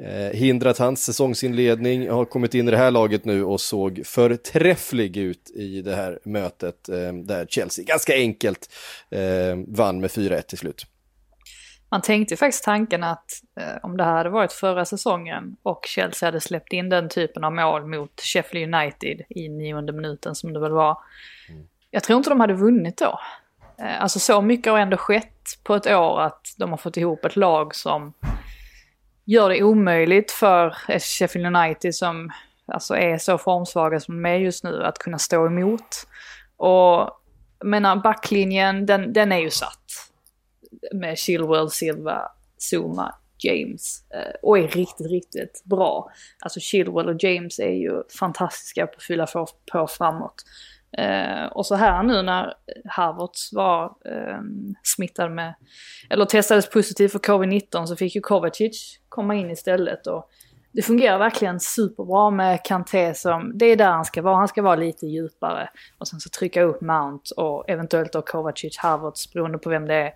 [0.03, 5.17] eh, hindrat hans säsongsinledning, har kommit in i det här laget nu och såg förträfflig
[5.17, 8.73] ut i det här mötet eh, där Chelsea ganska enkelt
[9.11, 10.87] eh, vann med 4-1 till slut.
[11.91, 16.27] Man tänkte faktiskt tanken att eh, om det här hade varit förra säsongen och Chelsea
[16.27, 20.61] hade släppt in den typen av mål mot Sheffield United i nionde minuten som det
[20.61, 20.99] väl var.
[21.91, 23.21] Jag tror inte de hade vunnit då.
[23.79, 27.25] Eh, alltså så mycket har ändå skett på ett år att de har fått ihop
[27.25, 28.13] ett lag som
[29.25, 32.33] gör det omöjligt för Sheffield United som
[32.67, 36.07] alltså är så formsvaga som de är just nu att kunna stå emot.
[36.57, 37.11] Och
[37.59, 40.11] jag menar backlinjen den, den är ju satt
[40.93, 42.33] med Chilwell, Silva,
[42.71, 46.11] Zuma, James eh, och är riktigt, riktigt bra.
[46.41, 50.45] Alltså Chilwell och James är ju fantastiska på att fylla på, på framåt.
[50.99, 52.55] Eh, och så här nu när
[52.89, 54.41] Havertz var eh,
[54.83, 55.55] smittad med,
[56.11, 60.07] eller testades positivt för covid-19 så fick ju Kovacic komma in istället.
[60.07, 60.31] Och
[60.73, 64.63] det fungerar verkligen superbra med Kanté som, det är där han ska vara, han ska
[64.63, 65.71] vara lite djupare.
[65.99, 69.95] Och sen så trycka upp Mount och eventuellt då Kovacic, Havertz beroende på vem det
[69.95, 70.15] är.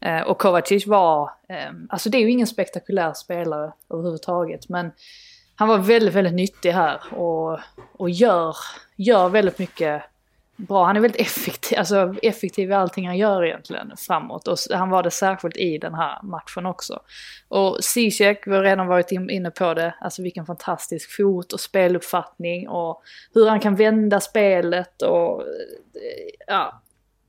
[0.00, 4.90] Eh, och Kovacic var, eh, alltså det är ju ingen spektakulär spelare överhuvudtaget men
[5.56, 7.58] han var väldigt, väldigt nyttig här och,
[7.92, 8.56] och gör,
[8.96, 10.02] gör väldigt mycket
[10.56, 10.84] bra.
[10.84, 14.48] Han är väldigt effektiv, alltså effektiv i allting han gör egentligen framåt.
[14.48, 17.00] Och han var det särskilt i den här matchen också.
[17.48, 22.68] Och Zizek, vi har redan varit inne på det, alltså vilken fantastisk fot och speluppfattning
[22.68, 23.02] och
[23.34, 25.46] hur han kan vända spelet och eh,
[26.46, 26.80] ja,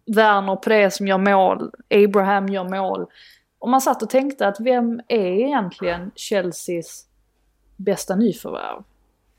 [0.05, 3.05] Werner på det som gör mål, Abraham gör mål.
[3.59, 7.05] Och man satt och tänkte att vem är egentligen Chelseas
[7.75, 8.83] bästa nyförvärv?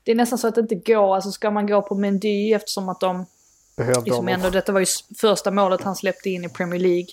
[0.03, 2.89] Det är nästan så att det inte går, alltså ska man gå på Mendy eftersom
[2.89, 3.25] att de
[3.77, 4.33] Behövde liksom honom.
[4.33, 4.85] ändå, detta var ju
[5.21, 7.07] första målet han släppte in i Premier League.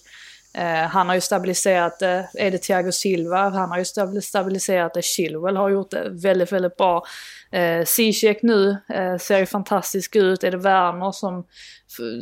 [0.55, 2.29] Eh, han har ju stabiliserat det.
[2.35, 3.49] Är det Thiago Silva?
[3.49, 5.03] Han har ju stabil- stabiliserat det.
[5.05, 7.05] Chilwell har gjort det väldigt, väldigt bra.
[7.51, 10.45] Eh, Ziyech nu eh, ser ju fantastisk ut.
[10.45, 11.45] Är det Werner som,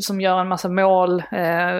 [0.00, 1.18] som gör en massa mål?
[1.18, 1.38] Eh,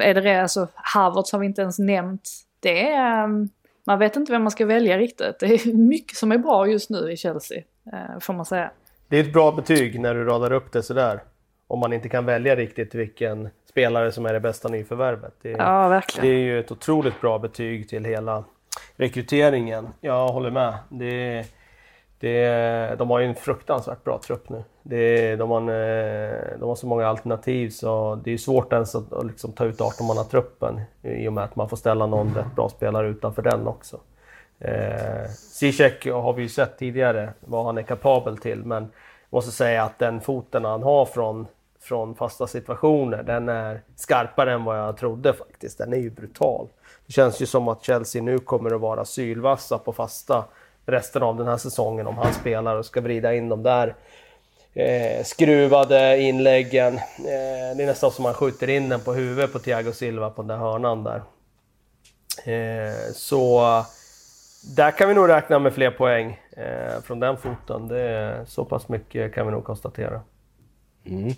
[0.08, 0.42] är det det?
[0.42, 2.30] Alltså, Havertz har vi inte ens nämnt.
[2.60, 3.24] Det är...
[3.24, 3.48] ehm,
[3.86, 5.38] man vet inte vem man ska välja riktigt.
[5.40, 7.58] Det är mycket som är bra just nu i Chelsea,
[7.92, 8.70] eh, får man säga.
[9.08, 11.22] Det är ett bra betyg när du radar upp det sådär.
[11.66, 15.34] Om man inte kan välja riktigt vilken spelare som är det bästa nyförvärvet.
[15.42, 16.28] Det, Ja, verkligen.
[16.28, 18.44] det är ju ett otroligt bra betyg till hela
[18.96, 19.88] rekryteringen.
[20.00, 20.74] Jag håller med.
[20.88, 21.44] Det,
[22.18, 24.64] det, de har ju en fruktansvärt bra trupp nu.
[24.82, 28.94] Det, de, har en, eh, de har så många alternativ så det är svårt ens
[28.94, 32.54] att, att liksom ta ut 18-mannatruppen i och med att man får ställa någon rätt
[32.56, 34.00] bra spelare utanför den också.
[34.58, 38.90] Eh, Ziyech har vi ju sett tidigare vad han är kapabel till men
[39.32, 41.46] måste säga att den foten han har från,
[41.80, 45.78] från fasta situationer den är skarpare än vad jag trodde faktiskt.
[45.78, 46.68] Den är ju brutal.
[47.06, 50.44] Det känns ju som att Chelsea nu kommer att vara sylvassa på fasta
[50.86, 53.94] resten av den här säsongen om han spelar och ska vrida in de där
[54.74, 56.94] eh, skruvade inläggen.
[56.94, 60.42] Eh, det är nästan som man skjuter in den på huvudet på Thiago Silva på
[60.42, 61.22] den där hörnan där.
[62.44, 63.60] Eh, så
[64.76, 67.88] där kan vi nog räkna med fler poäng eh, Eh, från den foten.
[67.88, 70.22] Det är så pass mycket kan vi nog konstatera.
[71.04, 71.34] Mm,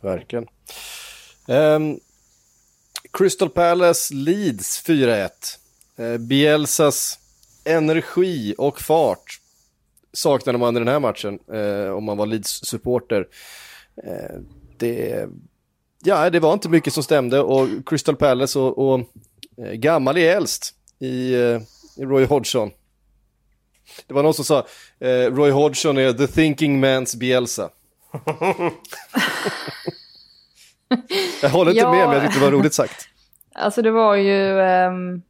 [0.00, 0.46] Verkligen.
[1.48, 2.00] Um,
[3.12, 5.30] Crystal Palace Leeds 4-1.
[5.98, 7.18] Uh, eh, Bielsas
[7.64, 9.40] energi och fart
[10.12, 13.26] saknade man i den här matchen uh, om man var Leeds-supporter.
[14.06, 14.40] Uh,
[14.78, 15.28] det,
[16.04, 19.00] ja, det var inte mycket som stämde och Crystal Palace och, och
[19.56, 21.34] gammal är äldst i,
[21.96, 22.70] i Roy Hodgson.
[24.06, 24.66] Det var någon som sa
[25.00, 27.70] eh, Roy Hodgson är the thinking man's Bielsa.
[31.42, 31.90] Jag håller inte Ja.
[31.92, 33.08] med, men jag tyckte det var roligt sagt.
[33.54, 34.60] Alltså det var ju...
[34.60, 35.22] ehm,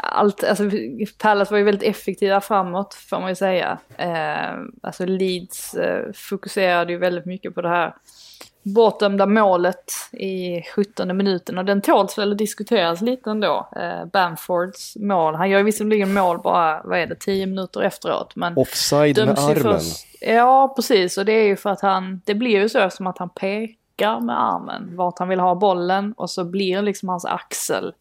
[0.00, 0.70] allt, alltså
[1.18, 3.78] Palace var ju väldigt effektiva framåt får man ju säga.
[3.98, 7.94] Ehm, alltså Leeds eh, fokuserade ju väldigt mycket på det här
[8.74, 13.68] bortdömda målet i 17 minuten och den tåls väl att diskuteras lite ändå.
[13.76, 18.56] Eh, Bamfords mål, han gör visserligen mål bara, vad är det, 10 minuter efteråt men
[18.56, 19.62] Offside med armen.
[19.62, 20.06] först.
[20.20, 21.18] Ja, precis.
[21.18, 24.20] Och det är ju för att han, det blir ju så som att han pekar
[24.20, 27.94] med armen vart han vill ha bollen och så blir liksom hans axel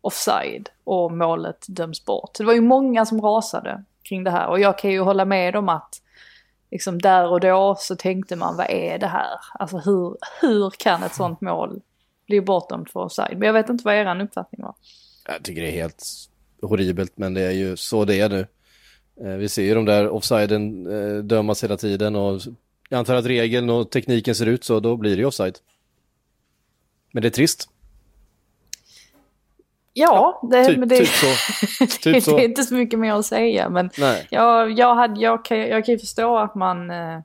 [0.00, 2.30] offside och målet döms bort.
[2.36, 5.24] Så det var ju många som rasade kring det här och jag kan ju hålla
[5.24, 6.02] med om att
[6.70, 9.38] liksom där och då så tänkte man vad är det här?
[9.54, 11.80] Alltså hur, hur kan ett sånt mål
[12.26, 13.38] bli bortdömt för offside?
[13.38, 14.74] Men jag vet inte vad er uppfattning var.
[15.26, 16.04] Jag tycker det är helt
[16.62, 18.46] horribelt, men det är ju så det är nu.
[19.20, 22.40] Eh, vi ser ju de där offsiden eh, dömas hela tiden och
[22.88, 25.58] jag antar att regeln och tekniken ser ut så, då blir det ju offside.
[27.12, 27.68] Men det är trist.
[29.98, 31.26] Ja, det, Typ, men det, typ så.
[32.02, 32.36] Typ så.
[32.36, 34.26] det är inte så mycket mer att säga men Nej.
[34.30, 37.18] Ja, jag, hade, jag, kan, jag kan ju förstå att man, eh,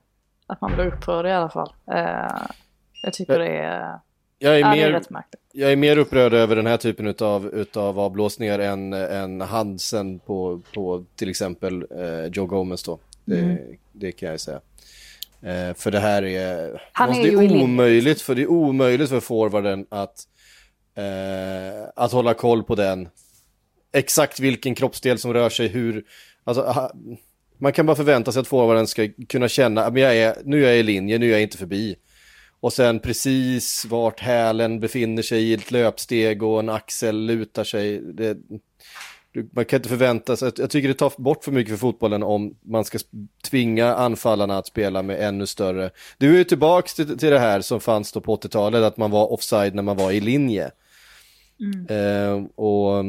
[0.46, 1.72] att man blir upprörd i alla fall.
[1.92, 2.42] Eh,
[3.02, 3.98] jag tycker det är,
[4.38, 5.40] Jag är, ja, är mer, märkligt.
[5.52, 10.60] jag är mer upprörd över den här typen utav, utav avblåsningar än, än Hansen på,
[10.74, 12.98] på till exempel eh, Joe Gomez då.
[13.24, 13.58] Det, Mm.
[13.92, 14.60] det kan jag säga.
[15.42, 19.20] Eh, för det här är, Han är det är omöjligt för det är omöjligt för
[19.20, 20.14] forwarden att,
[20.94, 23.08] eh, att hålla koll på den.
[23.92, 26.04] Exakt vilken kroppsdel som rör sig, hur,
[26.44, 26.90] alltså,
[27.58, 29.94] man kan bara förvänta sig att forwarden ska kunna känna, att
[30.44, 31.96] nu är jag i linje, nu är jag inte förbi.
[32.60, 38.00] Och sen precis vart hälen befinner sig i ett löpsteg och en axel lutar sig.
[38.00, 38.36] Det,
[39.52, 42.56] man kan inte förvänta sig, jag tycker det tar bort för mycket för fotbollen om
[42.62, 42.98] man ska
[43.44, 45.90] tvinga anfallarna att spela med ännu större.
[46.18, 49.10] Du är ju tillbaka till, till det här som fanns då på 80-talet, att man
[49.10, 50.70] var offside när man var i linje.
[51.88, 53.04] Eh, och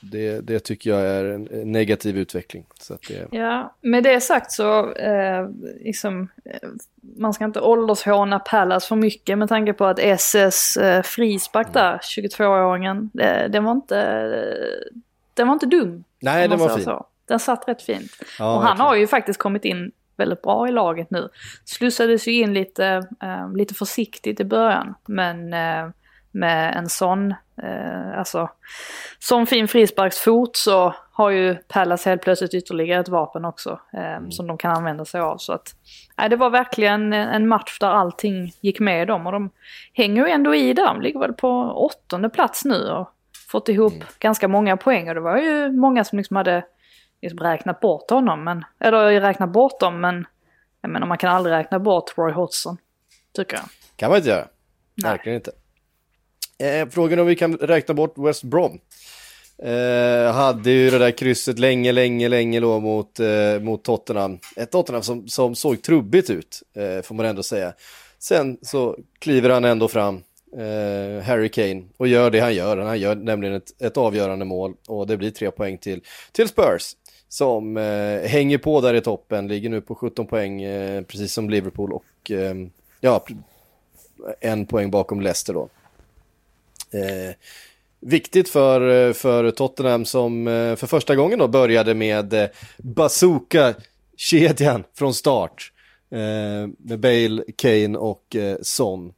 [0.00, 2.66] det, det tycker jag är en negativ utveckling.
[2.80, 5.48] Så att det, Ja, med det sagt så, eh,
[5.80, 6.68] liksom, eh,
[7.00, 11.98] man ska inte åldershåna Pallas för mycket med tanke på att SS eh, frispark där,
[11.98, 14.34] 22-åringen, det, den var inte,
[15.34, 16.04] den var inte dum.
[16.20, 16.84] nej, den var fin.
[16.84, 17.06] Så.
[17.24, 18.12] Den satt rätt fint.
[18.38, 18.86] Ja, och han verkligen.
[18.86, 21.28] har ju faktiskt kommit in väldigt bra i laget nu.
[21.64, 22.86] Slussades ju in lite,
[23.22, 24.94] eh, lite försiktigt i början.
[25.06, 25.90] Men eh,
[26.30, 28.50] med en sån, eh, alltså,
[29.18, 33.80] sån fin frisparksfot så har ju Pallas helt plötsligt ytterligare ett vapen också.
[33.92, 35.36] Eh, Som de kan använda sig av.
[35.36, 35.74] Så att,
[36.18, 39.26] nej, det var verkligen en match där allting gick med dem.
[39.26, 39.50] Och de
[39.92, 40.86] hänger ju ändå i där.
[40.86, 42.90] De ligger väl på åttonde plats nu.
[42.90, 43.08] Och
[43.48, 46.64] fått ihop ganska många poäng och det var ju många som liksom hade
[47.22, 48.44] liksom räknat bort honom.
[48.44, 50.26] Men, eller räknat bort dem men
[50.80, 52.76] jag menar man kan aldrig räkna bort Roy Hodgson.
[53.36, 53.64] Tycker jag.
[53.96, 54.48] Kan man inte göra.
[54.94, 55.10] Nej.
[55.10, 55.50] Verkligen inte.
[56.62, 58.80] Eh, frågan om vi kan räkna bort West Brom.
[59.62, 64.38] Eh, hade ju det där krysset länge, länge, länge då mot, eh, mot Tottenham.
[64.56, 67.72] Ett Tottenham som, som såg trubbigt ut, eh, får man ändå säga.
[68.18, 70.22] Sen så kliver han ändå fram,
[70.56, 72.76] eh, Harry Kane, och gör det han gör.
[72.76, 76.00] Han gör nämligen ett, ett avgörande mål och det blir tre poäng till,
[76.32, 76.96] till Spurs.
[77.28, 81.50] Som eh, hänger på där i toppen, ligger nu på 17 poäng, eh, precis som
[81.50, 82.54] Liverpool och eh,
[83.00, 83.24] ja,
[84.40, 85.68] en poäng bakom Leicester då.
[86.92, 87.34] Eh,
[88.00, 94.84] viktigt för, eh, för Tottenham som eh, för första gången då började med eh, bazooka-kedjan
[94.94, 95.72] från start.
[96.10, 99.12] Eh, med Bale, Kane och eh, Son.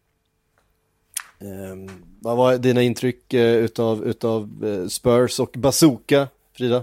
[1.41, 6.77] Eh, vad var dina intryck eh, utav, utav eh, Spurs och bazooka, Frida?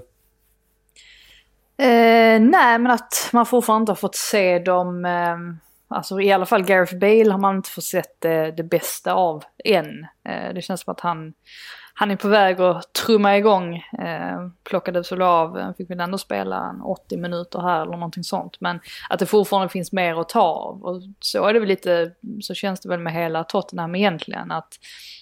[1.78, 5.06] Eh, nej, men att man fortfarande inte har fått se dem.
[5.06, 5.58] Ehm,
[5.92, 9.44] Alltså i alla fall Gareth Bale har man inte fått sett det, det bästa av
[9.64, 10.08] än.
[10.26, 11.34] Eh, det känns som att han,
[11.94, 13.76] han är på väg att trumma igång.
[13.76, 18.62] Eh, plockades väl av, eh, fick väl ändå spela 80 minuter här eller någonting sånt.
[18.62, 18.80] Men
[19.10, 20.84] att det fortfarande finns mer att ta av.
[20.84, 22.12] Och så är det väl lite,
[22.42, 24.52] så känns det väl med hela Tottenham egentligen.
[24.52, 24.80] Att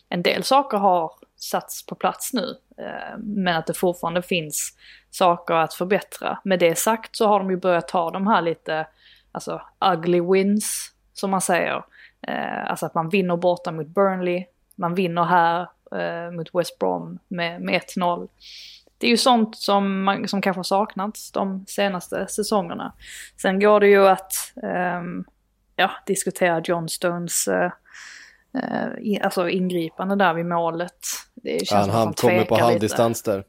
[0.09, 2.55] en del saker har satts på plats nu.
[2.77, 4.77] Eh, men att det fortfarande finns
[5.09, 6.39] saker att förbättra.
[6.43, 8.87] Med det sagt så har de ju börjat ta de här lite,
[9.31, 9.61] alltså
[9.93, 11.83] ugly wins, som man säger.
[12.27, 17.19] Eh, alltså att man vinner borta mot Burnley, man vinner här eh, mot West Brom
[17.27, 18.27] med, med 1-0.
[18.97, 22.93] Det är ju sånt som, man, som kanske har saknats de senaste säsongerna.
[23.41, 25.25] Sen går det ju att ehm,
[25.75, 27.71] ja, diskutera John Stones eh,
[28.53, 30.99] eh, alltså ingripande där vid målet.
[31.35, 33.43] Det känns Han, som att han kommer på halvdistans där.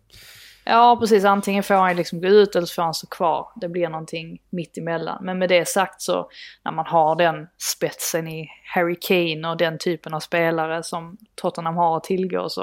[0.65, 1.25] Ja, precis.
[1.25, 3.49] Antingen får han liksom gå ut eller så får han stå kvar.
[3.57, 5.25] Det blir någonting mitt emellan.
[5.25, 6.31] Men med det sagt så,
[6.65, 11.77] när man har den spetsen i Harry Kane och den typen av spelare som Tottenham
[11.77, 12.63] har att tillgå så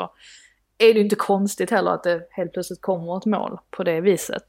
[0.77, 4.01] är det ju inte konstigt heller att det helt plötsligt kommer ett mål på det
[4.01, 4.43] viset.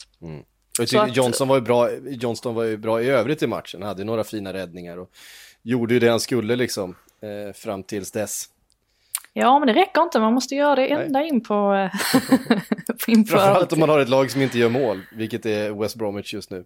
[0.79, 4.01] Tycker att- Johnson var ju bra, Johnston var ju bra i övrigt i matchen, hade
[4.01, 5.11] ju några fina räddningar och
[5.63, 8.45] gjorde ju det han skulle liksom eh, fram tills dess.
[9.39, 10.21] Ja, men det räcker inte.
[10.21, 11.75] Man måste göra det ända in på...
[11.75, 11.91] eh,
[13.07, 15.97] in på Framförallt om man har ett lag som inte gör mål, vilket är West
[15.97, 16.65] Bromwich just nu.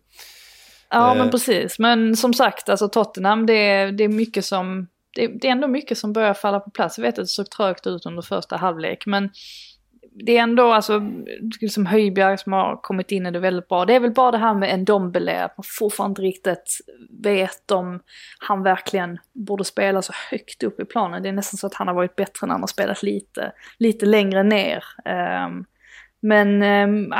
[0.90, 1.18] Ja, Eh.
[1.18, 1.78] men precis.
[1.78, 4.88] Men som sagt, alltså Tottenham, det är, det är mycket som...
[5.14, 6.98] Det, det är ändå mycket som börjar falla på plats.
[6.98, 9.30] Jag vet att det såg trögt ut under första halvlek, men
[10.14, 11.02] det är ändå alltså,
[11.60, 13.84] liksom Höjbjerg som har kommit in i det väldigt bra.
[13.84, 16.78] Det är väl bara det här med en Dombele, att man fortfarande inte riktigt
[17.22, 18.00] vet om
[18.38, 21.22] han verkligen borde spela så högt upp i planen.
[21.22, 24.06] Det är nästan så att han har varit bättre när han har spelat lite, lite
[24.06, 24.84] längre ner.
[25.04, 25.64] Ehm,
[26.20, 27.14] men um,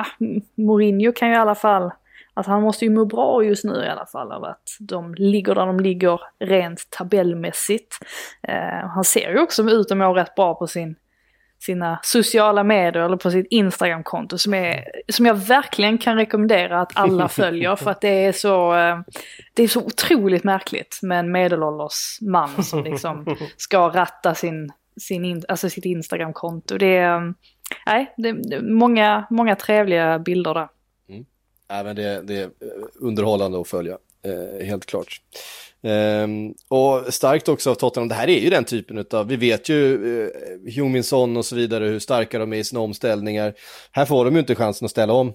[0.54, 1.90] Mourinho kan ju i alla fall,
[2.34, 5.54] alltså han måste ju må bra just nu i alla fall av att de ligger
[5.54, 7.98] där de ligger rent tabellmässigt.
[8.42, 10.96] Ehm, han ser ju också ut att må rätt bra på sin,
[11.62, 16.92] sina sociala medier eller på sitt Instagramkonto som, är, som jag verkligen kan rekommendera att
[16.94, 19.00] alla följer för att det är så, eh,
[19.54, 25.24] det är så otroligt märkligt med en medelålders man som liksom ska ratta sin, sin
[25.24, 26.78] in, alltså sitt Instagramkonto.
[26.78, 27.32] Det är, eh,
[27.86, 30.68] nej, det är många, många trevliga bilder där.
[31.68, 32.50] Även det, det är
[33.00, 35.20] underhållande att följa, eh, helt klart.
[35.84, 39.68] Um, och starkt också av Tottenham, det här är ju den typen av, vi vet
[39.68, 40.30] ju eh,
[40.74, 43.54] Huminson och så vidare, hur starka de är i sina omställningar.
[43.92, 45.28] Här får de ju inte chansen att ställa om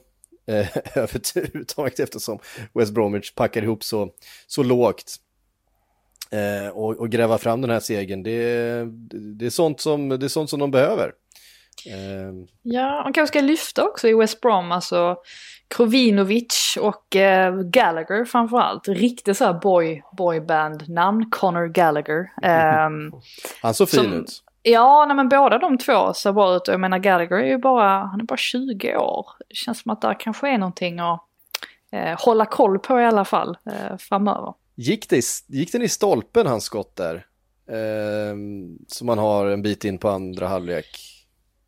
[0.47, 0.67] eh,
[0.97, 2.39] överhuvudtaget eftersom
[2.73, 4.09] West Bromwich packar ihop så,
[4.47, 5.15] så lågt.
[6.31, 8.39] Eh, och, och gräva fram den här segern, det,
[9.39, 11.11] det, är sånt som, det är sånt som de behöver.
[11.85, 15.17] Ehm, Ja, man kanske ska lyfta också i West Brom, alltså
[15.67, 18.87] Krovinovic och eh, Gallagher framförallt.
[18.87, 22.31] Riktigt så här boy, boyband-namn, Conor Gallagher.
[22.43, 23.11] Ehm,
[23.61, 24.43] han såg fin ut.
[24.61, 27.89] ja, nej, men båda de två ser bra ut jag menar Gallagher är ju bara,
[27.89, 29.25] han är bara 20 år.
[29.49, 31.21] Det känns som att där kanske är någonting att
[31.91, 34.53] eh, hålla koll på i alla fall eh, framöver.
[34.75, 37.25] Gick, det, gick den i stolpen hans skott där?
[37.71, 41.16] Ehm, som man har en bit in på andra halvlek.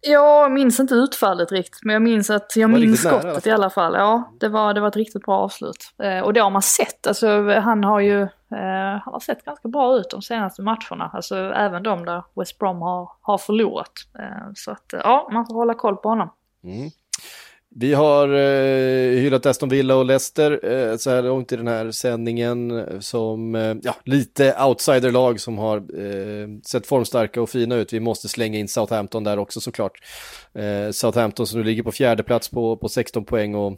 [0.01, 3.69] Jag minns inte utfallet riktigt, men jag minns att jag minns nära skottet i alla
[3.69, 3.93] fall.
[3.93, 5.93] Ja, det var, det var ett riktigt bra avslut.
[6.03, 7.07] Eh, och det har man sett.
[7.07, 11.09] Alltså, han har ju eh, han har sett ganska bra ut de senaste matcherna.
[11.13, 13.93] Alltså även de där West Brom har, har förlorat.
[14.19, 16.29] Eh, så att eh, ja, man får hålla koll på honom.
[16.63, 16.89] Mm.
[17.81, 21.91] Vi har eh, hyllat Aston Villa och Leicester eh, så här långt i den här
[21.91, 27.93] sändningen eh, som eh, ja, lite outsiderlag som har eh, sett formstarka och fina ut.
[27.93, 29.91] Vi måste slänga in Southampton där också såklart.
[30.53, 33.77] Eh, Southampton som nu ligger på fjärde plats på, på 16 poäng och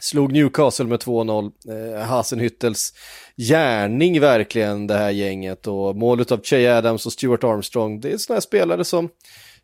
[0.00, 1.52] slog Newcastle med 2-0.
[1.68, 2.94] Eh, Hasenhüttels
[3.36, 8.00] gärning verkligen det här gänget och målet av Che Adams och Stuart Armstrong.
[8.00, 9.08] Det är sådana här spelare som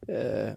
[0.08, 0.52] eh,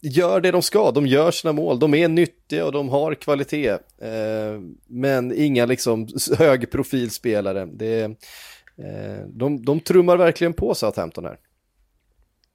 [0.00, 3.70] gör det de ska, de gör sina mål, de är nyttiga och de har kvalitet.
[3.98, 7.66] Eh, men inga liksom högprofilspelare.
[7.66, 11.38] Det, eh, de, de trummar verkligen på Southampton här.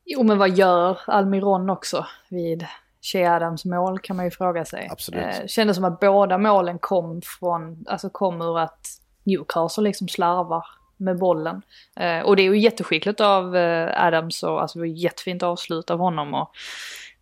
[0.06, 2.66] Jo men vad gör Almiron också vid
[3.02, 4.88] Shea Adams mål kan man ju fråga sig.
[4.91, 5.22] Absolut.
[5.22, 8.88] Eh, kändes som att båda målen kom från, alltså kom ur att
[9.24, 10.66] Newcastle liksom slarvar
[10.98, 11.62] med bollen.
[11.96, 15.91] Eh, och det är ju jätteskickligt av eh, Adams och alltså det var jättefint avslut
[15.91, 16.34] av honom.
[16.34, 16.52] Och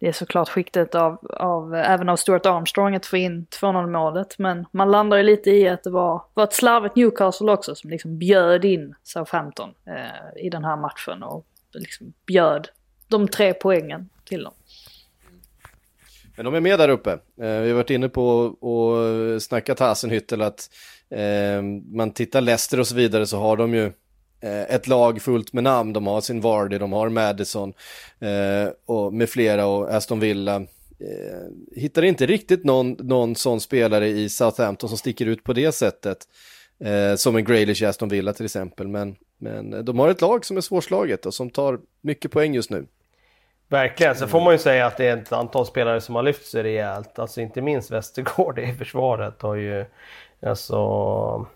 [0.04, 4.38] det är såklart skiktet av, av även av Stuart Armstrong att få in 2-0 målet.
[4.38, 7.90] Men man landar ju lite i att det var, var ett slarvigt Newcastle också som
[7.90, 11.24] liksom bjöd in Southampton eh, i den här matchen.
[11.24, 12.70] Och liksom bjöd
[13.08, 14.54] de tre poängen till dem.
[16.36, 17.12] Men de är med där uppe.
[17.12, 20.70] Eh, vi har varit inne på och snackat Hasenhüttel att
[21.10, 21.62] eh,
[21.98, 23.92] man tittar Leicester och så vidare så har de ju
[24.50, 25.94] ett lag fullt med namn.
[25.94, 27.74] De har sin Vardy, de har Madison
[28.20, 30.56] eh, och med flera och Aston Villa.
[31.00, 35.72] Eh, hittar inte riktigt någon, någon sån spelare i Southampton som sticker ut på det
[35.72, 36.18] sättet.
[36.80, 38.88] Eh, som en Graylish i Aston Villa till exempel.
[38.88, 42.70] Men, men de har ett lag som är svårslaget och som tar mycket poäng just
[42.70, 42.86] nu.
[43.68, 46.46] Verkligen, sen får man ju säga att det är ett antal spelare som har lyft
[46.46, 47.20] sig rejält.
[47.20, 49.86] Alltså inte minst Västergård i försvaret har ju
[50.46, 51.48] alltså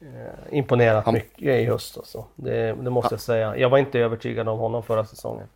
[0.00, 1.14] eh, imponerat Han...
[1.14, 2.24] mycket i höst alltså.
[2.34, 3.56] det, det måste jag säga.
[3.56, 5.46] Jag var inte övertygad om honom förra säsongen.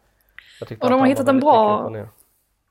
[0.80, 1.90] och de har hittat en bra...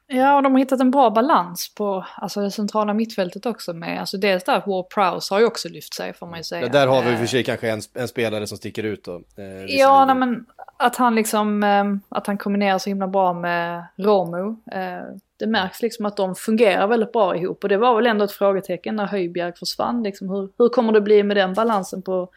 [0.07, 3.99] Ja, och de har hittat en bra balans på alltså, det centrala mittfältet också med,
[3.99, 6.61] alltså dels där War Prowse har ju också lyft sig får man ju säga.
[6.61, 9.15] Ja, där har vi för sig kanske en, en spelare som sticker ut då.
[9.15, 10.45] Eh, ja, nej, men
[10.77, 14.49] att han liksom, eh, att han kombinerar så himla bra med Romo.
[14.71, 18.25] Eh, det märks liksom att de fungerar väldigt bra ihop och det var väl ändå
[18.25, 20.03] ett frågetecken när Höjbjerg försvann.
[20.03, 22.29] Liksom hur, hur kommer det bli med den balansen på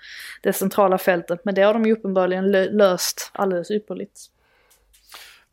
[0.43, 1.41] det centrala fältet?
[1.45, 4.31] Men det har de ju uppenbarligen löst alldeles ypperligt.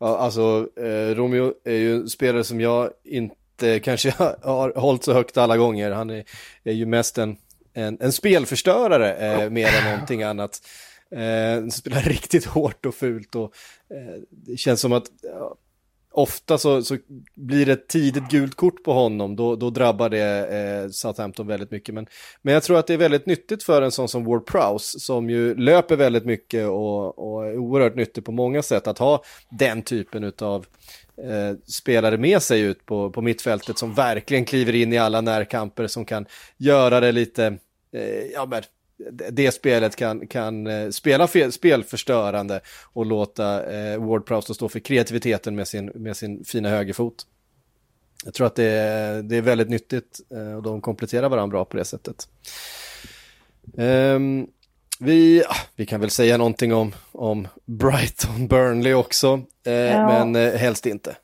[0.04, 4.10] Ja, alltså eh, Romeo är ju en spelare som jag inte kanske
[4.42, 5.90] har hållit så högt alla gånger.
[5.90, 6.24] Han är,
[6.64, 7.36] är ju mest en,
[7.72, 10.60] en, en spelförstörare eh, mer än någonting annat.
[11.10, 13.52] Eh, spelar riktigt hårt och fult och
[13.90, 15.56] eh, det känns som att ja,
[16.14, 16.96] ofta så, så
[17.34, 21.70] blir det ett tidigt gult kort på honom, då, då drabbar det eh, Southampton väldigt
[21.70, 21.94] mycket.
[21.94, 22.06] Men,
[22.42, 25.30] men jag tror att det är väldigt nyttigt för en sån som Ward Prowse, som
[25.30, 29.82] ju löper väldigt mycket och, och är oerhört nyttig på många sätt, att ha den
[29.82, 30.66] typen av
[31.22, 35.86] eh, spelare med sig ut på, på mittfältet som verkligen kliver in i alla närkamper,
[35.86, 37.46] som kan göra det lite,
[37.92, 38.62] eh, ja men
[39.30, 42.60] det spelet kan, kan eh, spela fel, spelförstörande
[42.92, 47.26] och låta eh, Ward Prowse stå för kreativiteten med sin, med sin fina högerfot.
[48.24, 51.64] Jag tror att det är, det är väldigt nyttigt eh, och de kompletterar varandra bra
[51.64, 52.28] på det sättet.
[53.74, 54.46] Um,
[55.00, 60.06] vi, ah, vi kan väl säga någonting om, om Brighton Burnley också, eh, ja.
[60.06, 61.16] men eh, helst inte.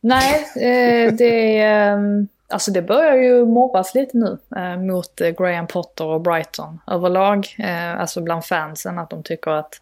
[0.00, 1.94] Nej, eh, det är...
[1.94, 6.80] Um Alltså det börjar ju mobbas lite nu eh, mot eh, Graham Potter och Brighton
[6.86, 7.46] överlag.
[7.58, 9.80] Eh, alltså bland fansen att de tycker att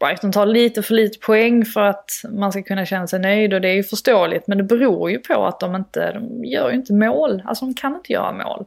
[0.00, 3.60] Brighton tar lite för lite poäng för att man ska kunna känna sig nöjd och
[3.60, 4.46] det är ju förståeligt.
[4.46, 7.42] Men det beror ju på att de inte, de gör ju inte mål.
[7.44, 8.66] Alltså de kan inte göra mål.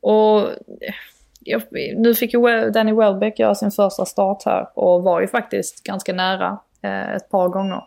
[0.00, 1.62] Och eh,
[1.96, 6.12] nu fick ju Danny Welbeck göra sin första start här och var ju faktiskt ganska
[6.12, 7.82] nära eh, ett par gånger.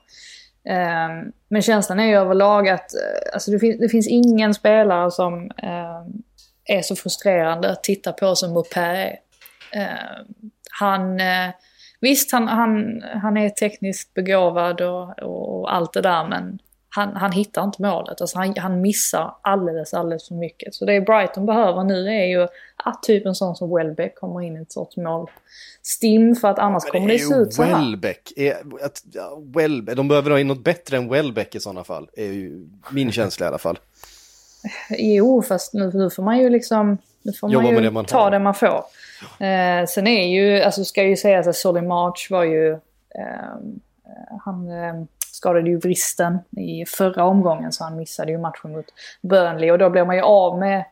[0.69, 5.11] Ehm, men känslan är ju överlag att eh, alltså det, finns, det finns ingen spelare
[5.11, 6.23] som ehm,
[6.65, 9.19] är så frustrerande att titta på som Mopé är.
[9.71, 11.49] Ehm, han, eh,
[12.01, 16.59] visst han, han, han är tekniskt begåvad och, och allt det där men
[16.97, 18.21] han, han hittar inte målet.
[18.21, 20.75] Alltså han, han missar alldeles, alldeles för mycket.
[20.75, 24.57] Så det Brighton behöver nu är ju att typ en sån som Welbeck kommer in
[24.57, 25.29] i ett sorts mål.
[25.81, 27.79] Stim för att annars ja, kommer det se ut så här.
[27.79, 28.33] Welbeck.
[28.35, 29.95] Är, att, ja, Welbeck.
[29.95, 32.09] De behöver ha in något bättre än Welbeck i sådana fall.
[32.13, 33.79] är ju min känsla i alla fall.
[34.89, 38.23] Jo, fast nu, nu får man ju liksom nu får man ju det man ta
[38.23, 38.31] har.
[38.31, 38.83] det man får.
[39.39, 42.79] Eh, sen är ju, alltså ska ju sägas att Solly March var ju, eh,
[44.45, 45.03] han eh,
[45.37, 48.85] skadade ju vristen i förra omgången så han missade ju matchen mot
[49.21, 50.85] Burnley och då blev man ju av med,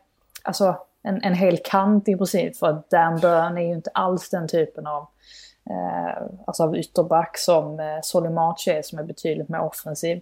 [0.43, 4.29] alltså en, en hel kant i princip för att Dan Burn är ju inte alls
[4.29, 5.07] den typen av
[5.69, 10.21] eh, alltså av ytterback som eh, Solly är som är betydligt mer offensiv.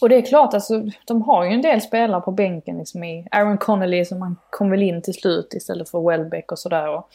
[0.00, 2.78] Och det är klart, alltså, de har ju en del spelare på bänken.
[2.78, 6.58] Liksom i Aaron Connolly som man kom väl in till slut istället för Welbeck och
[6.58, 6.88] sådär.
[6.88, 7.08] Och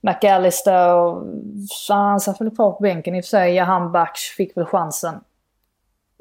[0.00, 1.22] McAllister, och,
[1.68, 3.54] så han satt väl kvar på bänken i och för sig.
[3.54, 5.14] Jahan Baksh fick väl chansen.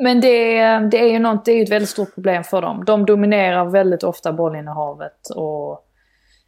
[0.02, 0.60] Men det,
[0.92, 2.86] det är ju något, det är ett väldigt stort problem för dem.
[2.86, 5.88] De dominerar väldigt ofta bollinnehavet och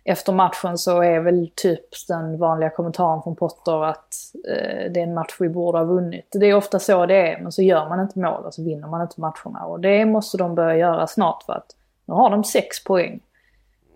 [0.04, 4.14] efter matchen så är väl typ den vanliga kommentaren från Potter att
[4.50, 6.28] eh, det är en match vi borde ha vunnit.
[6.32, 8.88] Det är ofta så det är, men så gör man inte mål och så vinner
[8.88, 9.66] man inte matcherna.
[9.66, 11.76] Och det måste de börja göra snart för att
[12.06, 13.20] nu har de sex poäng.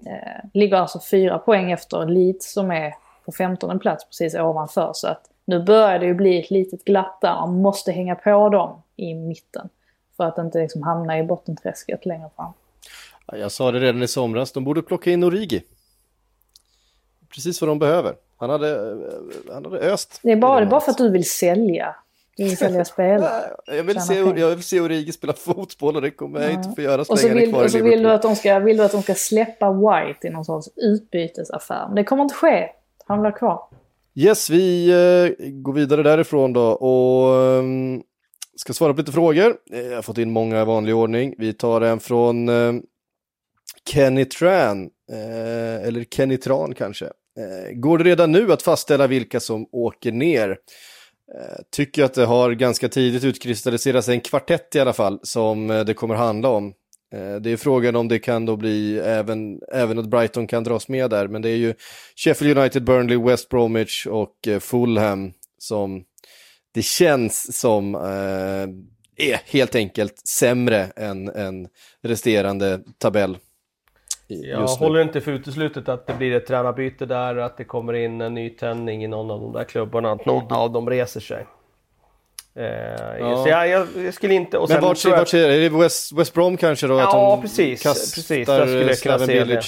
[0.06, 2.94] Eh, ligger alltså fyra poäng efter Leeds som är
[3.26, 4.92] på 15 plats precis ovanför.
[4.94, 7.36] Så att nu börjar det ju bli ett litet glapp där.
[7.36, 9.70] Man måste hänga på dem i mitten.
[10.18, 12.54] För att inte liksom hamna i bottenträsket längre fram.
[13.26, 15.64] Jag sa det redan i somras, de borde plocka in Origi
[17.38, 18.16] precis vad de behöver.
[18.38, 20.20] Han hade, eh, han hade öst.
[20.24, 21.96] Det är bara, det bara för att du vill sälja.
[22.38, 23.44] Du vill sälja spelare.
[23.66, 26.82] jag, vill se, jag vill se Origi spela fotboll och det kommer jag inte få
[26.82, 28.78] göra så och så länge vill, kvar Och så vill du, att de ska, vill
[28.78, 31.86] du att de ska släppa White i någon sorts utbytesaffär.
[31.88, 32.70] Men det kommer inte ske.
[33.06, 33.64] Han blir kvar.
[34.20, 38.04] Yes, vi eh, går vidare därifrån då och um,
[38.56, 39.58] ska svara på lite frågor.
[39.72, 41.36] Eh, jag har fått in många i vanlig ordning.
[41.38, 42.82] Vi tar en från ehm,
[43.90, 47.10] Kenny Tran, eh, eller Kenny Tran kanske.
[47.74, 50.58] Går det redan nu att fastställa vilka som åker ner?
[51.72, 56.16] Tycker att det har ganska tidigt utkristalliserats en kvartett i alla fall som det kommer
[56.16, 56.74] handla om.
[57.42, 61.10] Det är frågan om det kan då bli även, även att Brighton kan dras med
[61.10, 61.74] där, men det är ju
[62.16, 66.04] Sheffield United, Burnley, West Bromwich och Fulham som
[66.74, 71.68] det känns som eh, är helt enkelt sämre än, än
[72.04, 73.38] resterande tabell.
[74.28, 78.22] Jag håller inte för uteslutet att det blir ett tränarbyte där, att det kommer in
[78.22, 81.46] en ny tändning i någon av de där klubbarna, att någon av dem reser sig.
[82.58, 82.66] Eh,
[83.20, 83.44] ja.
[83.44, 84.58] Så jag, jag, jag, skulle inte...
[84.58, 85.18] Och Men vart, jag...
[85.18, 85.70] vart är det?
[85.70, 87.00] West, West Brom kanske då?
[87.00, 87.84] Ja, att precis.
[87.84, 88.48] precis.
[88.48, 89.62] Där skulle jag kunna se det.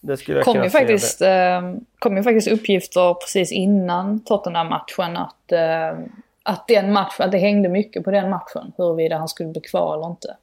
[0.00, 1.60] Det skulle jag kom, ju faktiskt, eh,
[1.98, 5.98] kom ju faktiskt uppgifter precis innan Tottenham-matchen att, eh,
[6.42, 8.72] att, den match, att det hängde mycket på den matchen.
[8.76, 10.36] Huruvida han skulle bli kvar eller inte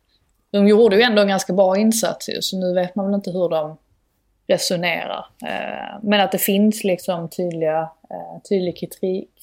[0.56, 3.32] de gjorde ju ändå en ganska bra insats ju, så nu vet man väl inte
[3.32, 3.78] hur de
[4.48, 5.26] resonerar.
[5.46, 8.90] Eh, men att det finns liksom tydliga, eh, tydlig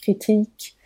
[0.05, 0.77] kritik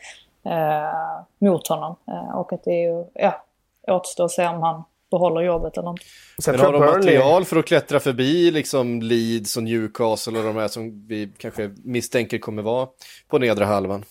[0.46, 1.96] eh, mot honom.
[2.34, 3.44] och att det är ju, ja,
[3.86, 6.04] återstår att se om han behåller jobbet eller inte.
[6.38, 10.68] Sen har de material för att klättra förbi liksom Leeds och Newcastle och de här
[10.68, 12.88] som vi kanske misstänker kommer vara
[13.28, 14.04] på nedre halvan?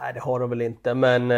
[0.00, 1.32] Nej, det har de väl inte, men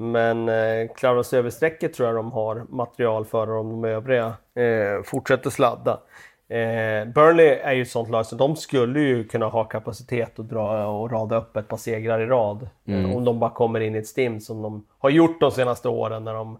[0.00, 4.26] men eh, klarar sig över strecket tror jag de har material för om de övriga
[4.54, 6.00] eh, fortsätter sladda.
[6.48, 10.48] Eh, Burnley är ju ett sånt lag så de skulle ju kunna ha kapacitet att
[10.48, 12.68] dra och rada upp ett par segrar i rad.
[12.84, 13.16] Eh, mm.
[13.16, 16.24] om de bara kommer in i ett stim som de har gjort de senaste åren
[16.24, 16.58] när de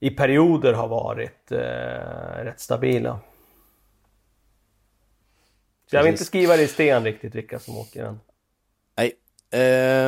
[0.00, 3.20] i perioder har varit eh, rätt stabila.
[5.90, 8.20] Så jag vill inte skriva det i sten riktigt vilka som åker än.
[8.96, 9.12] Nej.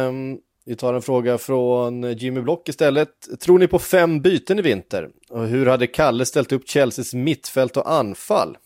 [0.08, 0.40] Um...
[0.68, 3.08] Vi tar en fråga från Jimmy Block istället.
[3.40, 5.08] Tror ni på fem byten i vinter?
[5.30, 8.56] Och hur hade Kalle ställt upp Chelseas mittfält och anfall?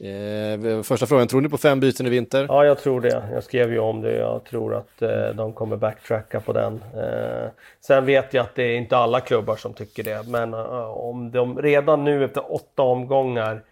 [0.00, 2.46] Eh, första frågan, tror ni på fem byten i vinter?
[2.48, 3.28] Ja, jag tror det.
[3.32, 4.16] Jag skrev ju om det.
[4.16, 6.74] Jag tror att eh, de kommer backtracka på den.
[6.74, 7.50] Eh,
[7.80, 10.28] sen vet jag att det är inte alla klubbar som tycker det.
[10.28, 13.62] Men eh, om de redan nu efter åtta omgångar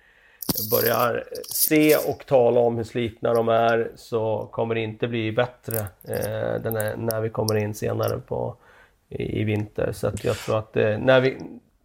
[0.70, 5.78] börjar se och tala om hur slitna de är så kommer det inte bli bättre
[6.09, 8.57] eh, är, när vi kommer in senare på,
[9.09, 9.92] i, i vinter.
[9.92, 11.38] Så att jag tror att eh, när vi,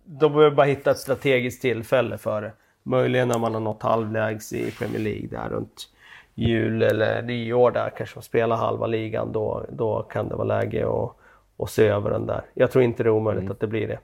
[0.05, 2.51] de behöver bara hitta ett strategiskt tillfälle för det.
[2.83, 5.89] Möjligen när man har nått halvlägs i Premier League där runt
[6.33, 9.31] jul eller nyår där kanske man spelar halva ligan.
[9.31, 11.15] Då, då kan det vara läge att,
[11.57, 12.41] att se över den där.
[12.53, 13.51] Jag tror inte det är omöjligt mm.
[13.51, 13.99] att det blir det.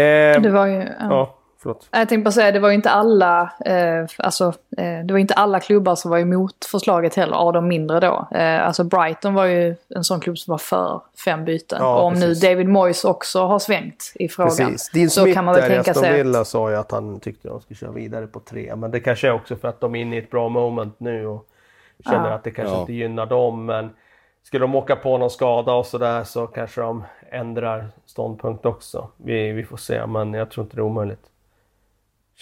[0.00, 0.78] Eh, det var ju...
[0.78, 0.94] Ja.
[0.98, 1.36] ja.
[1.62, 1.88] Förlåt.
[1.90, 4.44] Jag tänkte bara säga, det var ju inte alla, eh, alltså,
[4.76, 8.28] eh, det var inte alla klubbar som var emot förslaget heller, av de mindre då.
[8.30, 11.78] Eh, alltså Brighton var ju en sån klubb som var för fem byten.
[11.80, 12.42] Ja, och om precis.
[12.42, 14.56] nu David Moyes också har svängt i frågan.
[14.56, 15.14] Precis.
[15.14, 17.76] Så kan man väl tänka sig Villa sa ju att han tyckte att de skulle
[17.76, 18.76] köra vidare på tre.
[18.76, 21.26] Men det kanske är också för att de är inne i ett bra moment nu
[21.26, 21.46] och
[22.04, 22.34] känner ja.
[22.34, 22.80] att det kanske ja.
[22.80, 23.66] inte gynnar dem.
[23.66, 23.90] Men
[24.42, 29.08] skulle de åka på någon skada och sådär så kanske de ändrar ståndpunkt också.
[29.16, 31.26] Vi, vi får se, men jag tror inte det är omöjligt.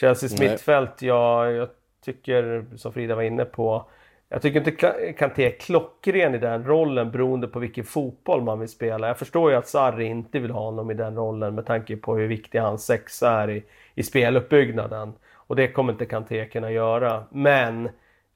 [0.01, 1.69] Chelseas mittfält, ja, jag
[2.05, 3.91] tycker, som Frida var inne på,
[4.29, 8.69] jag tycker inte Kanté är klockren i den rollen beroende på vilken fotboll man vill
[8.69, 9.07] spela.
[9.07, 12.17] Jag förstår ju att Sarri inte vill ha honom i den rollen med tanke på
[12.17, 13.65] hur viktig hans sexa är i,
[13.95, 15.13] i speluppbyggnaden.
[15.35, 17.25] Och det kommer inte Kanté kunna göra.
[17.31, 17.89] Men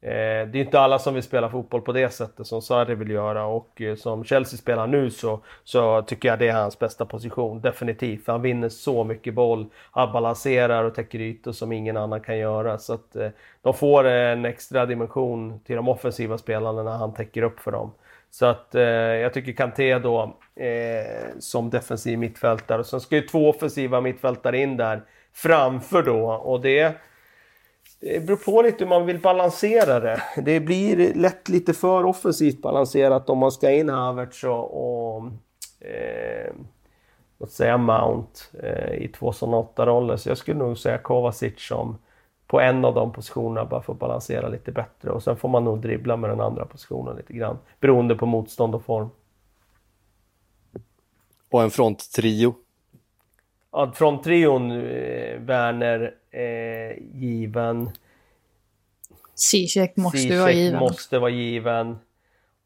[0.04, 3.10] Eh, det är inte alla som vill spela fotboll på det sättet som Sarri vill
[3.10, 7.06] göra och eh, som Chelsea spelar nu så, så tycker jag det är hans bästa
[7.06, 8.26] position, definitivt.
[8.26, 12.78] Han vinner så mycket boll, han balanserar och täcker ytor som ingen annan kan göra.
[12.78, 13.28] Så att eh,
[13.62, 17.92] de får en extra dimension till de offensiva spelarna när han täcker upp för dem.
[18.30, 22.78] Så att eh, jag tycker Kanté då eh, som defensiv mittfältare.
[22.78, 25.02] Och sen ska ju två offensiva mittfältare in där
[25.32, 26.96] framför då och det
[28.02, 30.22] det beror på lite hur man vill balansera det.
[30.36, 35.24] Det blir lätt lite för offensivt balanserat om man ska in Havertz och, och
[35.80, 36.52] eh,
[37.38, 40.16] låt säga Mount eh, i två sådana åtta roller.
[40.16, 41.98] Så jag skulle nog säga Kovacic som
[42.46, 45.80] på en av de positionerna bara får balansera lite bättre och sen får man nog
[45.80, 49.08] dribbla med den andra positionen lite grann beroende på motstånd och form.
[51.50, 52.54] Och en fronttrio?
[53.72, 57.90] Ja, fronttrion, eh, Werner, eh, given.
[59.34, 60.80] Zizek måste Zizek vara given.
[60.80, 61.98] måste vara given.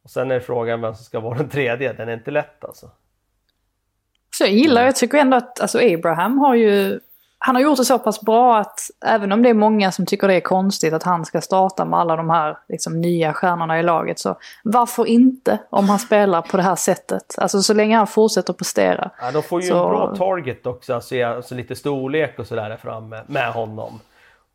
[0.03, 1.93] Och sen är frågan vem som ska vara den tredje.
[1.93, 2.91] Den är inte lätt alltså.
[4.37, 6.99] Så jag gillar, jag tycker ändå att alltså Abraham har ju
[7.39, 10.27] han har gjort det så pass bra att även om det är många som tycker
[10.27, 13.83] det är konstigt att han ska starta med alla de här liksom, nya stjärnorna i
[13.83, 17.35] laget så varför inte om han spelar på det här sättet?
[17.37, 19.11] Alltså så länge han fortsätter prestera.
[19.21, 19.83] Ja, de får ju så...
[19.83, 23.99] en bra target också, alltså, alltså lite storlek och sådär där framme med honom.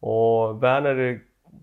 [0.01, 1.21] Och Werner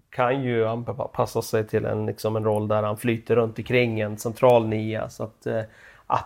[0.10, 4.18] kan ju anpassa sig till en, liksom en roll där han flyter runt omkring en
[4.18, 5.10] central nia.
[5.10, 5.62] Så att, eh,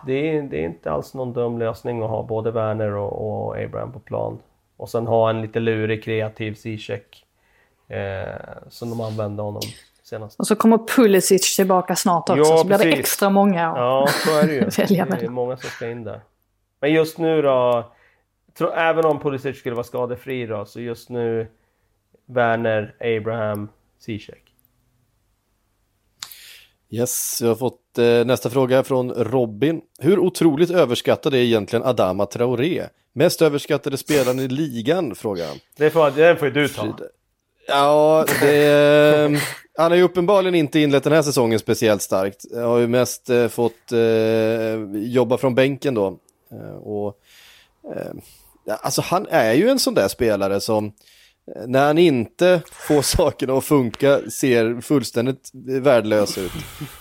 [0.06, 3.56] det, är, det är inte alls någon dum lösning att ha både Werner och, och
[3.58, 4.38] Abraham på plan.
[4.76, 7.24] Och sen ha en lite lurig kreativ C-check.
[7.88, 9.62] Eh, som de använde honom
[10.02, 10.40] senast.
[10.40, 14.38] Och så kommer Pulisic tillbaka snart också, ja, så blir det extra många Ja, så
[14.38, 14.60] är det ju.
[14.88, 16.20] välja det är många som ska in där.
[16.80, 17.92] Men just nu då,
[18.58, 21.48] tro, även om Pulisic skulle vara skadefri då, så just nu
[22.26, 23.68] Werner, Abraham,
[23.98, 24.42] Zizek.
[26.90, 29.80] Yes, jag har fått eh, nästa fråga från Robin.
[29.98, 32.82] Hur otroligt överskattad är egentligen Adama Traoré?
[33.16, 35.56] Mest överskattade spelaren i ligan, frågar han.
[35.76, 36.98] Det får, det får ju du ta.
[37.68, 38.72] Ja, det,
[39.32, 39.40] eh,
[39.78, 42.44] han har ju uppenbarligen inte inlett den här säsongen speciellt starkt.
[42.54, 44.00] Han har ju mest eh, fått eh,
[44.94, 46.18] jobba från bänken då.
[46.52, 47.18] Eh, och,
[47.96, 50.92] eh, alltså han är ju en sån där spelare som
[51.66, 55.50] när han inte får sakerna att funka ser fullständigt
[55.80, 56.52] värdelös ut.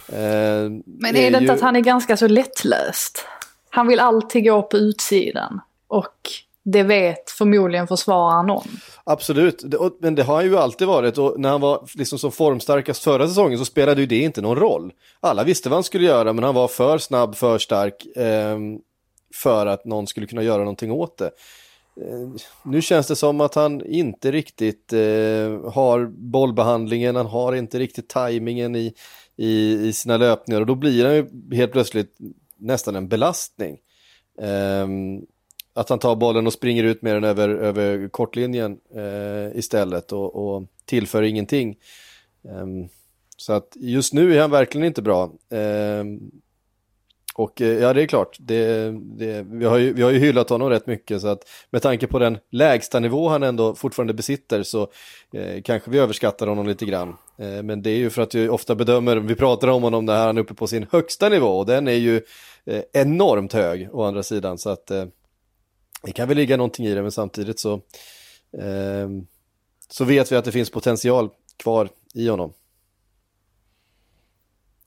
[0.10, 1.52] Eh, Men är det, är inte ju...
[1.52, 3.26] att han är ganska så lättlöst?
[3.70, 5.62] Han vill alltid gå på utsidan.
[5.94, 6.32] Och
[6.64, 8.68] det vet förmodligen försvararen om.
[9.04, 9.64] Absolut,
[10.00, 13.28] men det har han ju alltid varit och när han var liksom som formstarkast förra
[13.28, 14.92] säsongen så spelade ju det inte någon roll.
[15.20, 18.58] Alla visste vad han skulle göra men han var för snabb, för stark eh,
[19.34, 21.32] för att någon skulle kunna göra någonting åt det.
[22.02, 22.30] Eh,
[22.64, 28.10] nu känns det som att han inte riktigt eh, har bollbehandlingen, han har inte riktigt
[28.10, 28.94] tajmingen i,
[29.36, 32.18] i, i, sina löpningar och då blir han ju helt plötsligt
[32.58, 33.78] nästan en belastning.
[34.42, 34.88] Eh,
[35.74, 40.36] att han tar bollen och springer ut med den över, över kortlinjen eh, istället och,
[40.36, 41.78] och tillför ingenting.
[42.42, 42.90] Um,
[43.38, 45.32] så att just nu är han verkligen inte bra.
[45.50, 46.32] Um,
[47.36, 50.50] och eh, ja, det är klart, det, det, vi, har ju, vi har ju hyllat
[50.50, 54.64] honom rätt mycket så att med tanke på den lägsta nivå han ändå fortfarande besitter
[54.64, 54.88] så
[55.34, 57.16] eh, kanske vi överskattar honom lite grann.
[57.38, 60.26] Eh, men det är ju för att vi ofta bedömer, vi pratar om honom när
[60.26, 62.22] han är uppe på sin högsta nivå och den är ju
[62.66, 65.06] eh, enormt hög å andra sidan så att eh,
[66.04, 67.74] det kan väl ligga någonting i det men samtidigt så
[68.58, 69.10] eh,
[69.90, 72.54] så vet vi att det finns potential kvar i honom.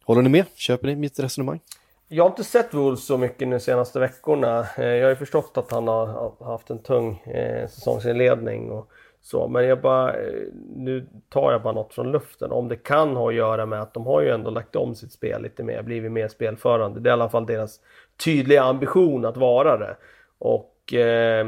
[0.05, 0.44] Håller ni med?
[0.55, 1.60] Köper ni mitt resonemang?
[2.09, 4.66] Jag har inte sett Wolves så mycket de senaste veckorna.
[4.78, 8.88] Eh, jag har ju förstått att han har haft en tung eh, säsongsinledning och
[9.22, 9.48] så.
[9.48, 10.43] Men jag bara, eh,
[10.76, 12.52] nu tar jag bara något från luften.
[12.52, 15.12] Om det kan ha att göra med att de har ju ändå lagt om sitt
[15.12, 17.01] spel lite mer, blivit mer spelförande.
[17.01, 17.80] Det är i alla fall deras
[18.24, 19.97] tydliga ambition att vara det.
[20.38, 21.46] Och eh,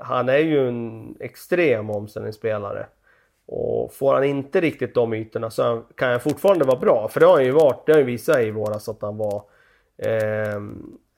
[0.00, 2.86] han är ju en extrem omställningsspelare.
[3.46, 7.08] Och får han inte riktigt de ytorna så kan han fortfarande vara bra.
[7.08, 9.42] För det har han ju varit, det har ju visat i våras att han var
[9.96, 10.60] eh,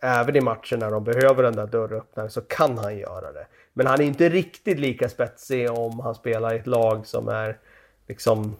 [0.02, 3.46] Även i matcher när de behöver den där dörröppnaren så kan han göra det.
[3.72, 7.58] Men han är inte riktigt lika spetsig om han spelar i ett lag som är
[8.08, 8.56] liksom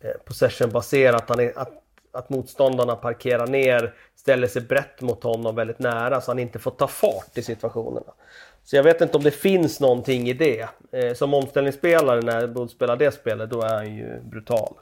[0.00, 1.30] eh, possession-baserat.
[1.30, 1.82] Att,
[2.16, 6.70] att motståndarna parkerar ner, ställer sig brett mot honom väldigt nära så han inte får
[6.70, 8.12] ta fart i situationerna.
[8.64, 10.68] Så jag vet inte om det finns någonting i det.
[10.92, 14.74] Eh, som omställningsspelare när Bull spelar det spelet, då är han ju brutal.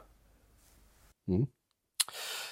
[1.27, 1.47] Mm.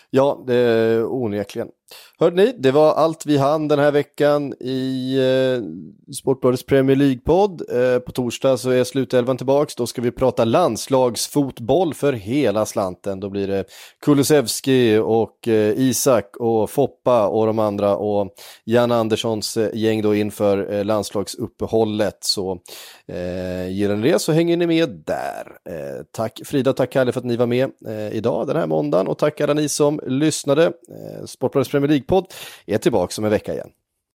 [0.09, 1.71] Ja, det är onekligen.
[2.19, 7.61] Hörde ni, det var allt vi hann den här veckan i eh, Sportbladets Premier League-podd.
[7.71, 9.75] Eh, på torsdag så är slutelvan tillbaks.
[9.75, 13.19] Då ska vi prata landslagsfotboll för hela slanten.
[13.19, 13.65] Då blir det
[14.01, 18.33] Kulusevski och eh, Isak och Foppa och de andra och
[18.63, 22.17] Jan Anderssons eh, gäng då inför eh, landslagsuppehållet.
[22.21, 22.59] Så
[23.07, 25.47] eh, gillar ni det så hänger ni med där.
[25.69, 29.07] Eh, tack Frida, tack Kalle för att ni var med eh, idag den här måndagen
[29.07, 30.65] och tack alla ni som lyssnade.
[30.65, 32.33] Eh, Sportbladets Premier League-podd
[32.65, 33.69] är tillbaka om en vecka igen.